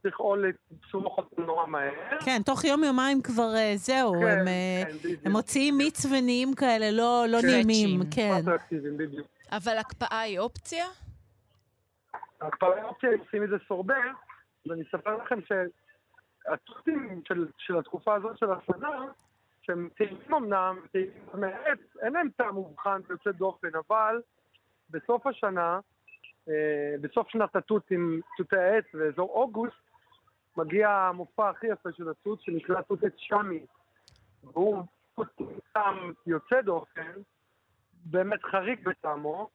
צריך 0.01 0.19
או 0.19 0.35
לצמוח 0.35 1.17
אותם 1.17 1.43
נורא 1.43 1.65
מהר. 1.67 1.91
כן, 2.25 2.41
תוך 2.45 2.63
יום-יומיים 2.63 3.21
כבר 3.21 3.55
אה, 3.55 3.73
זהו, 3.75 4.13
כן, 4.13 4.27
הם, 4.27 4.47
אה, 4.47 4.83
כן, 4.85 4.97
בדיוק. 4.97 5.21
הם 5.25 5.31
מוציאים 5.31 5.77
מיץ 5.77 6.05
ונהיים 6.05 6.53
כאלה 6.53 6.91
לא 6.91 7.25
לא 7.27 7.37
כן. 7.41 7.47
נעימים. 7.47 7.99
כן. 8.15 8.41
אבל 9.51 9.77
הקפאה 9.77 10.19
היא 10.19 10.39
אופציה? 10.39 10.85
ההקפאה 12.41 12.83
אופציה, 12.83 13.09
אם 13.09 13.19
עושים 13.19 13.43
מזה 13.43 13.55
סורבר, 13.67 14.01
ואני 14.65 14.83
אספר 14.83 15.17
לכם 15.17 15.39
שהתותים 15.47 17.21
של, 17.27 17.47
של 17.57 17.77
התקופה 17.77 18.15
הזאת 18.15 18.37
של 18.37 18.47
השנה, 18.51 18.99
שהם 19.65 19.89
טעימים 19.97 20.33
אמנם, 20.33 20.79
מהעץ, 21.33 21.79
אין 22.01 22.13
להם 22.13 22.29
טעם 22.37 22.55
מובחן 22.55 23.01
ויוצא 23.07 23.31
דופן, 23.31 23.67
אבל 23.87 24.21
בסוף 24.89 25.27
השנה, 25.27 25.79
אה, 26.49 26.95
בסוף 27.01 27.29
שנת 27.29 27.55
התות 27.55 27.91
עם 27.91 28.19
תותי 28.37 28.57
העץ 28.57 28.85
באזור 28.93 29.29
אוגוסט, 29.29 29.75
מגיע 30.57 30.89
המופע 30.89 31.49
הכי 31.49 31.67
יפה 31.67 31.89
של 31.91 32.09
התות, 32.09 32.41
שנקרא 32.41 32.81
תות 32.81 33.03
עץ 33.03 33.13
שמי. 33.17 33.65
והוא 34.43 34.83
טעם 35.73 36.13
יוצא 36.27 36.61
דופן, 36.61 37.11
באמת 38.05 38.43
חריג 38.43 38.83
בטעמו, 38.83 39.49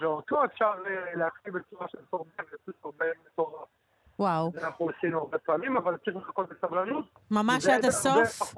ואותו 0.00 0.44
אפשר 0.44 0.72
אה, 0.86 1.14
להכין 1.14 1.52
בצורה 1.52 1.88
של 1.88 1.98
סורבן, 2.10 2.44
סורבן 2.82 3.06
מטורף. 3.26 3.68
וואו. 4.18 4.52
אנחנו 4.62 4.90
עשינו 4.90 5.18
הרבה 5.18 5.38
פעמים, 5.38 5.76
אבל 5.76 5.96
צריך 5.96 6.16
לחכות 6.16 6.48
בסבלנות. 6.48 7.04
ממש 7.30 7.66
עד 7.66 7.84
הסוף? 7.84 8.54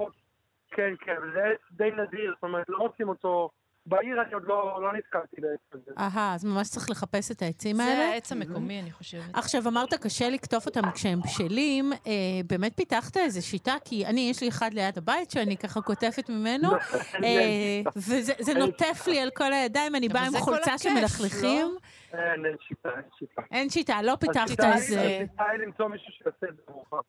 כן, 0.71 0.93
כן, 1.05 1.15
זה 1.33 1.39
עץ 1.43 1.71
די 1.71 1.89
נדיר, 1.91 2.33
זאת 2.35 2.43
אומרת, 2.43 2.65
לא 2.69 2.79
מוצאים 2.79 3.09
אותו... 3.09 3.49
בעיר 3.85 4.21
אני 4.21 4.33
עוד 4.33 4.43
לא, 4.47 4.79
לא 4.81 4.93
נתקלתי 4.93 5.41
בעץ 5.41 5.59
הזה. 5.73 5.91
אהה, 5.97 6.35
אז 6.35 6.45
ממש 6.45 6.69
צריך 6.69 6.89
לחפש 6.89 7.31
את 7.31 7.41
העצים 7.41 7.75
זה 7.75 7.83
האלה? 7.83 8.09
העץ 8.09 8.31
המקומי, 8.31 8.79
אני 8.81 8.91
חושבת. 8.91 9.23
עכשיו, 9.33 9.67
אמרת 9.67 9.93
קשה 9.93 10.29
לקטוף 10.29 10.65
אותם 10.65 10.91
כשהם 10.91 11.19
בשלים. 11.21 11.93
אה, 11.93 12.11
באמת 12.49 12.73
פיתחת 12.75 13.17
איזו 13.17 13.47
שיטה? 13.47 13.75
כי 13.85 14.05
אני, 14.05 14.29
יש 14.29 14.41
לי 14.41 14.49
אחד 14.49 14.73
ליד 14.73 14.97
הבית 14.97 15.31
שאני 15.31 15.57
ככה 15.57 15.81
קוטפת 15.81 16.29
ממנו, 16.29 16.71
אה, 17.23 17.81
וזה 17.95 18.33
זה 18.39 18.53
נוטף 18.53 19.07
לי 19.07 19.19
על 19.19 19.29
כל 19.29 19.53
הידיים, 19.53 19.95
אני 19.95 20.09
באה 20.09 20.25
עם 20.25 20.31
זה 20.31 20.37
כל 20.37 20.43
חולצה 20.43 20.73
הכיף, 20.73 20.81
שמלכלכים. 20.81 21.75
אין, 22.13 22.45
אין 22.45 22.55
שיטה, 22.67 22.89
אין 22.89 23.03
שיטה. 23.19 23.41
אין 23.51 23.69
שיטה, 23.69 24.01
לא 24.01 24.15
פיתחת 24.19 24.49
איזה... 24.59 25.01
השיטה 25.01 25.43
היא 25.51 25.59
למצוא 25.59 25.87
מישהו 25.87 26.07
שיעשה 26.13 26.47
את 26.49 26.55
זה 26.55 26.61
עבורך. 26.67 27.05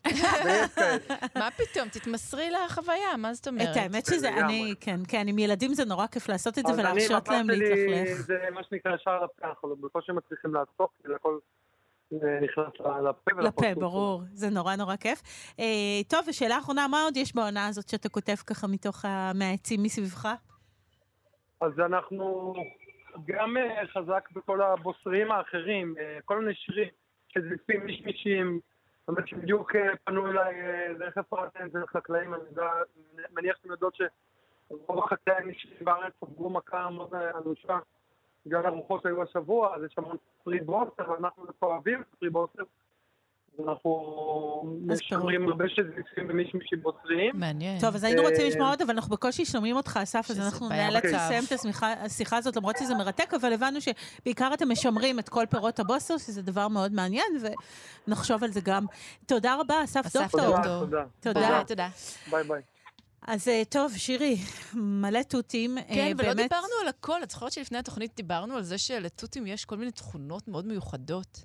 מה 1.42 1.48
פתאום? 1.50 1.88
תתמסרי 1.88 2.50
לחוויה, 2.50 3.16
מה 3.18 3.34
זאת 3.34 3.48
אומרת? 3.48 3.68
את 3.70 3.76
האמת 3.76 4.06
שזה. 4.06 4.28
אני, 4.28 4.74
כן, 4.80 5.00
כן, 5.08 5.28
עם 5.28 5.38
ילדים 5.38 5.74
זה 5.74 5.84
נורא 5.84 6.06
כיף 6.06 6.28
לעשות 6.28 6.58
את 6.58 6.66
זה 6.66 6.72
ולהרשות 6.72 7.28
להם 7.28 7.50
להתלכלך. 7.50 8.20
זה 8.20 8.38
מה 8.54 8.60
שנקרא 8.70 8.94
ישר 8.94 9.24
לפה, 9.24 9.48
אנחנו 9.48 9.76
בקושי 9.76 10.12
מצליחים 10.12 10.54
לעסוק, 10.54 10.92
כי 11.02 11.08
הכל 11.14 11.38
נכנס 12.12 12.74
לפה 12.80 12.98
לפה, 13.00 13.30
ולפרצוף. 13.36 13.78
ברור, 13.78 14.22
זה 14.32 14.50
נורא 14.50 14.76
נורא 14.76 14.96
כיף. 14.96 15.22
אה, 15.60 15.64
טוב, 16.08 16.20
ושאלה 16.28 16.58
אחרונה, 16.58 16.88
מה 16.88 17.02
עוד 17.02 17.16
יש 17.16 17.34
בעונה 17.34 17.66
הזאת 17.66 17.88
שאתה 17.88 18.08
כותב 18.08 18.34
ככה 18.46 18.66
מתוך 18.66 19.04
ה- 19.04 19.32
מהעצים 19.34 19.82
מסביבך? 19.82 20.28
אז 21.60 21.72
אנחנו 21.86 22.54
גם 23.26 23.56
אה, 23.56 23.86
חזק 23.86 24.28
בכל 24.32 24.62
הבוסריים 24.62 25.32
האחרים, 25.32 25.94
אה, 25.98 26.18
כל 26.24 26.38
מיני 26.40 26.54
שירים 26.54 26.88
שזיפים 27.28 27.86
מישמישים, 27.86 28.60
זאת 29.00 29.08
אומרת 29.08 29.28
שבדיוק 29.28 29.76
אה, 29.76 29.96
פנו 30.04 30.30
אליי, 30.30 30.54
איך 31.06 31.18
אפרטן, 31.18 31.70
זה 31.70 31.78
חקלאים, 31.86 32.34
אני 32.34 32.42
מניח 33.30 33.56
שאתם 33.56 33.70
יודעות 33.70 33.94
שרוב 33.94 35.04
החקלאים 35.04 35.46
מישמישים 35.46 35.84
בארץ 35.84 36.12
ספגו 36.24 36.50
מכה 36.50 36.90
מאוד 36.90 37.14
אנושה. 37.14 37.78
בגלל 38.46 38.66
הרוחות 38.66 39.02
שהיו 39.02 39.22
השבוע, 39.22 39.76
אז 39.76 39.84
יש 39.84 39.98
המון 39.98 40.16
פרי 40.44 40.60
בוסר, 40.60 41.10
ואנחנו 41.10 41.44
פה 41.58 41.66
אוהבים 41.66 42.02
פרי 42.18 42.30
בוסר. 42.30 42.62
אנחנו 43.68 44.80
משמרים 44.86 45.48
הרבה 45.48 45.64
שזיפים 45.68 46.26
ומישמישים 46.28 46.82
בוסריים. 46.82 47.30
מעניין. 47.34 47.80
טוב, 47.80 47.94
אז 47.94 48.04
היינו 48.04 48.22
רוצים 48.22 48.40
אה, 48.40 48.48
לשמוע 48.48 48.68
עוד, 48.68 48.82
אבל 48.82 48.94
אנחנו 48.94 49.10
בקושי 49.10 49.44
שומעים 49.44 49.76
אותך, 49.76 49.98
אסף, 50.02 50.26
אז 50.30 50.40
אנחנו 50.40 50.68
נאלץ. 50.68 51.04
לסיים 51.04 51.44
את 51.44 51.52
השיחה 51.82 52.36
הזאת, 52.36 52.56
למרות 52.56 52.76
שזה 52.78 52.94
מרתק, 52.94 53.34
אבל 53.34 53.52
הבנו 53.52 53.78
שבעיקר 53.80 54.50
אתם 54.54 54.72
משמרים 54.72 55.18
את 55.18 55.28
כל 55.28 55.44
פירות 55.50 55.80
הבוסר, 55.80 56.18
שזה 56.18 56.42
דבר 56.42 56.68
מאוד 56.68 56.92
מעניין, 56.92 57.26
ונחשוב 58.06 58.44
על 58.44 58.50
זה 58.50 58.60
גם. 58.60 58.86
תודה 59.26 59.54
רבה, 59.60 59.84
אסף 59.84 60.16
דוקטור. 60.16 60.40
תודה, 60.40 60.62
תודה. 60.80 61.04
תודה. 61.20 61.40
ביי, 61.50 61.64
תודה. 61.66 61.88
Bye 62.30 62.44
bye. 62.44 62.62
אז 63.26 63.48
אה, 63.48 63.62
טוב, 63.68 63.92
שירי, 63.96 64.36
מלא 64.74 65.22
תותים. 65.22 65.78
אה, 65.78 65.82
כן, 65.94 66.12
ולא 66.18 66.28
באמת- 66.28 66.36
דיברנו 66.36 66.72
על 66.82 66.88
הכל. 66.88 67.22
את 67.22 67.30
זוכרת 67.30 67.52
שלפני 67.52 67.78
התוכנית 67.78 68.16
דיברנו 68.16 68.56
על 68.56 68.62
זה 68.62 68.78
שלתותים 68.78 69.46
יש 69.46 69.64
כל 69.64 69.76
מיני 69.76 69.90
תכונות 69.90 70.48
מאוד 70.48 70.66
מיוחדות. 70.66 71.42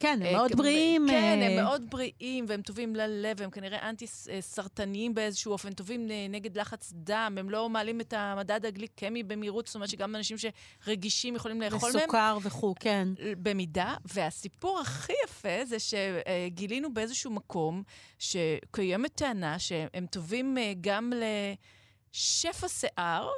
כן, 0.00 0.18
הם 0.20 0.26
אה, 0.26 0.32
מאוד 0.32 0.56
בריאים. 0.56 1.06
כן, 1.08 1.38
אה, 1.42 1.46
הם 1.46 1.64
מאוד 1.64 1.90
בריאים, 1.90 2.44
והם 2.48 2.62
טובים 2.62 2.96
ללב, 2.96 3.42
הם 3.42 3.50
כנראה 3.50 3.88
אנטי-סרטניים 3.88 5.14
באיזשהו 5.14 5.52
אופן, 5.52 5.72
טובים 5.72 6.10
אה, 6.10 6.26
נגד 6.30 6.58
לחץ 6.58 6.92
דם, 6.94 7.36
הם 7.38 7.50
לא 7.50 7.68
מעלים 7.68 8.00
את 8.00 8.14
המדד 8.16 8.66
הגליקמי 8.66 9.22
במהירות, 9.22 9.66
זאת 9.66 9.74
אומרת 9.74 9.88
שגם 9.88 10.16
אנשים 10.16 10.36
שרגישים 10.38 11.36
יכולים 11.36 11.60
לאכול 11.60 11.90
מהם. 11.92 12.02
וסוכר 12.02 12.38
וכו', 12.42 12.74
כן. 12.80 13.08
במידה, 13.42 13.94
והסיפור 14.04 14.78
הכי 14.80 15.12
יפה 15.24 15.64
זה 15.64 15.76
שגילינו 15.78 16.94
באיזשהו 16.94 17.30
מקום 17.30 17.82
שקיימת 18.18 19.14
טענה 19.14 19.58
שהם 19.58 20.06
טובים 20.10 20.58
אה, 20.58 20.72
גם 20.80 21.12
לשפע 22.16 22.68
שיער 22.68 23.28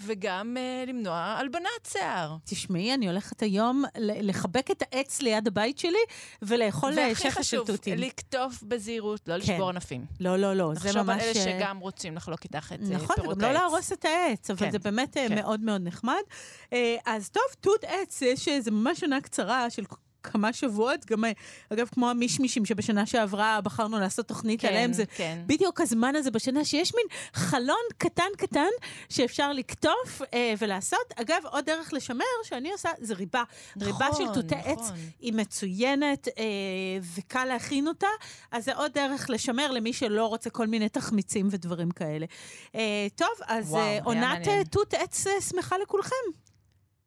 וגם 0.00 0.56
אה, 0.56 0.84
למנוע 0.86 1.16
הלבנת 1.16 1.88
שיער. 1.88 2.36
תשמעי, 2.44 2.94
אני 2.94 3.08
הולכת 3.08 3.42
היום 3.42 3.84
לחבק 3.98 4.70
את 4.70 4.82
העץ 4.82 5.22
ליד 5.22 5.46
הבית 5.48 5.78
שלי 5.78 5.98
ולאכול 6.42 6.92
והכי 6.96 7.14
שפע 7.14 7.30
של 7.30 7.40
חשוב, 7.40 7.66
תותים. 7.66 7.98
לקטוף 7.98 8.62
בזהירות, 8.62 9.28
לא 9.28 9.34
כן. 9.34 9.40
לשבור 9.40 9.68
ענפים. 9.68 10.06
לא, 10.20 10.36
לא, 10.36 10.54
לא, 10.54 10.74
זה 10.74 10.88
לחשוב 10.88 11.02
ממש... 11.02 11.22
על 11.22 11.28
אלה 11.28 11.38
אה, 11.38 11.58
שגם 11.58 11.78
רוצים 11.78 12.16
לחלוק 12.16 12.44
איתך 12.44 12.72
את 12.74 12.80
אה, 12.82 12.96
נכון, 12.96 13.16
פירות 13.16 13.36
וגם 13.36 13.52
לא 13.52 13.58
העץ. 13.58 13.70
להרוס 13.70 13.92
את 13.92 14.04
העץ, 14.04 14.50
אבל 14.50 14.58
כן, 14.58 14.70
זה 14.70 14.78
באמת 14.78 15.16
אה, 15.16 15.28
כן. 15.28 15.34
מאוד 15.34 15.60
מאוד 15.60 15.80
נחמד. 15.84 16.22
אז 17.06 17.30
טוב, 17.30 17.44
תות 17.60 17.84
עץ, 17.84 18.22
יש 18.22 18.48
איזה 18.48 18.70
ממש 18.70 19.00
שנה 19.00 19.20
קצרה 19.20 19.70
של 19.70 19.84
כמה 20.22 20.52
שבועות, 20.52 21.06
גם, 21.06 21.24
אגב, 21.72 21.88
כמו 21.94 22.10
המישמישים 22.10 22.64
שבשנה 22.64 23.06
שעברה 23.06 23.60
בחרנו 23.60 24.00
לעשות 24.00 24.28
תוכנית 24.28 24.60
כן, 24.60 24.68
עליהם, 24.68 24.92
זה 24.92 25.04
כן. 25.06 25.42
בדיוק 25.46 25.80
הזמן 25.80 26.16
הזה 26.16 26.30
בשנה 26.30 26.64
שיש 26.64 26.94
מין 26.94 27.06
חלון 27.32 27.76
קטן 27.98 28.28
קטן 28.36 28.68
שאפשר 29.08 29.52
לקטוף 29.52 30.22
אה, 30.34 30.54
ולעשות. 30.58 31.12
אגב, 31.16 31.42
עוד 31.44 31.64
דרך 31.64 31.92
לשמר 31.92 32.24
שאני 32.42 32.72
עושה 32.72 32.88
זה 32.98 33.14
ריבה. 33.14 33.42
ריבה 33.80 34.06
של 34.16 34.22
נכון, 34.22 34.34
תותי 34.34 34.54
עץ 34.64 34.78
נכון. 34.78 34.96
היא 35.20 35.32
מצוינת 35.32 36.28
אה, 36.28 36.44
וקל 37.14 37.44
להכין 37.44 37.88
אותה, 37.88 38.06
אז 38.50 38.64
זה 38.64 38.74
עוד 38.74 38.92
דרך 38.92 39.30
לשמר 39.30 39.70
למי 39.70 39.92
שלא 39.92 40.26
רוצה 40.26 40.50
כל 40.50 40.66
מיני 40.66 40.88
תחמיצים 40.88 41.48
ודברים 41.50 41.90
כאלה. 41.90 42.26
אה, 42.74 43.06
טוב, 43.14 43.28
אז 43.46 43.70
וואו, 43.70 43.82
אה, 43.82 43.90
היה 43.90 44.02
עונת. 44.04 44.48
אה, 44.48 44.62
תות 44.70 44.94
עץ 44.94 45.26
אה, 45.26 45.40
שמחה 45.40 45.78
לכולכם. 45.78 46.47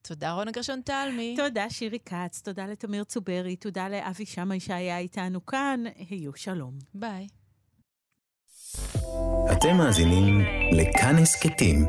תודה, 0.02 0.32
רונה 0.32 0.52
גרשון 0.52 0.82
תלמי. 0.82 1.36
תודה, 1.38 1.70
שירי 1.70 2.00
כץ, 2.06 2.42
תודה 2.42 2.66
לתמיר 2.66 3.04
צוברי, 3.04 3.56
תודה 3.56 3.90
לאבי 3.90 4.26
שמאי 4.26 4.60
שהיה 4.60 4.98
איתנו 4.98 5.46
כאן. 5.46 5.84
היו 6.10 6.32
שלום. 6.36 6.74
ביי. 6.94 7.28
אתם 9.52 9.78
מאזינים 9.78 10.42
לכאן 10.72 11.16
הסכתים, 11.16 11.86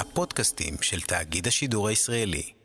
הפודקאסטים 0.00 0.74
של 0.80 1.00
תאגיד 1.00 1.46
השידור 1.46 1.88
הישראלי. 1.88 2.59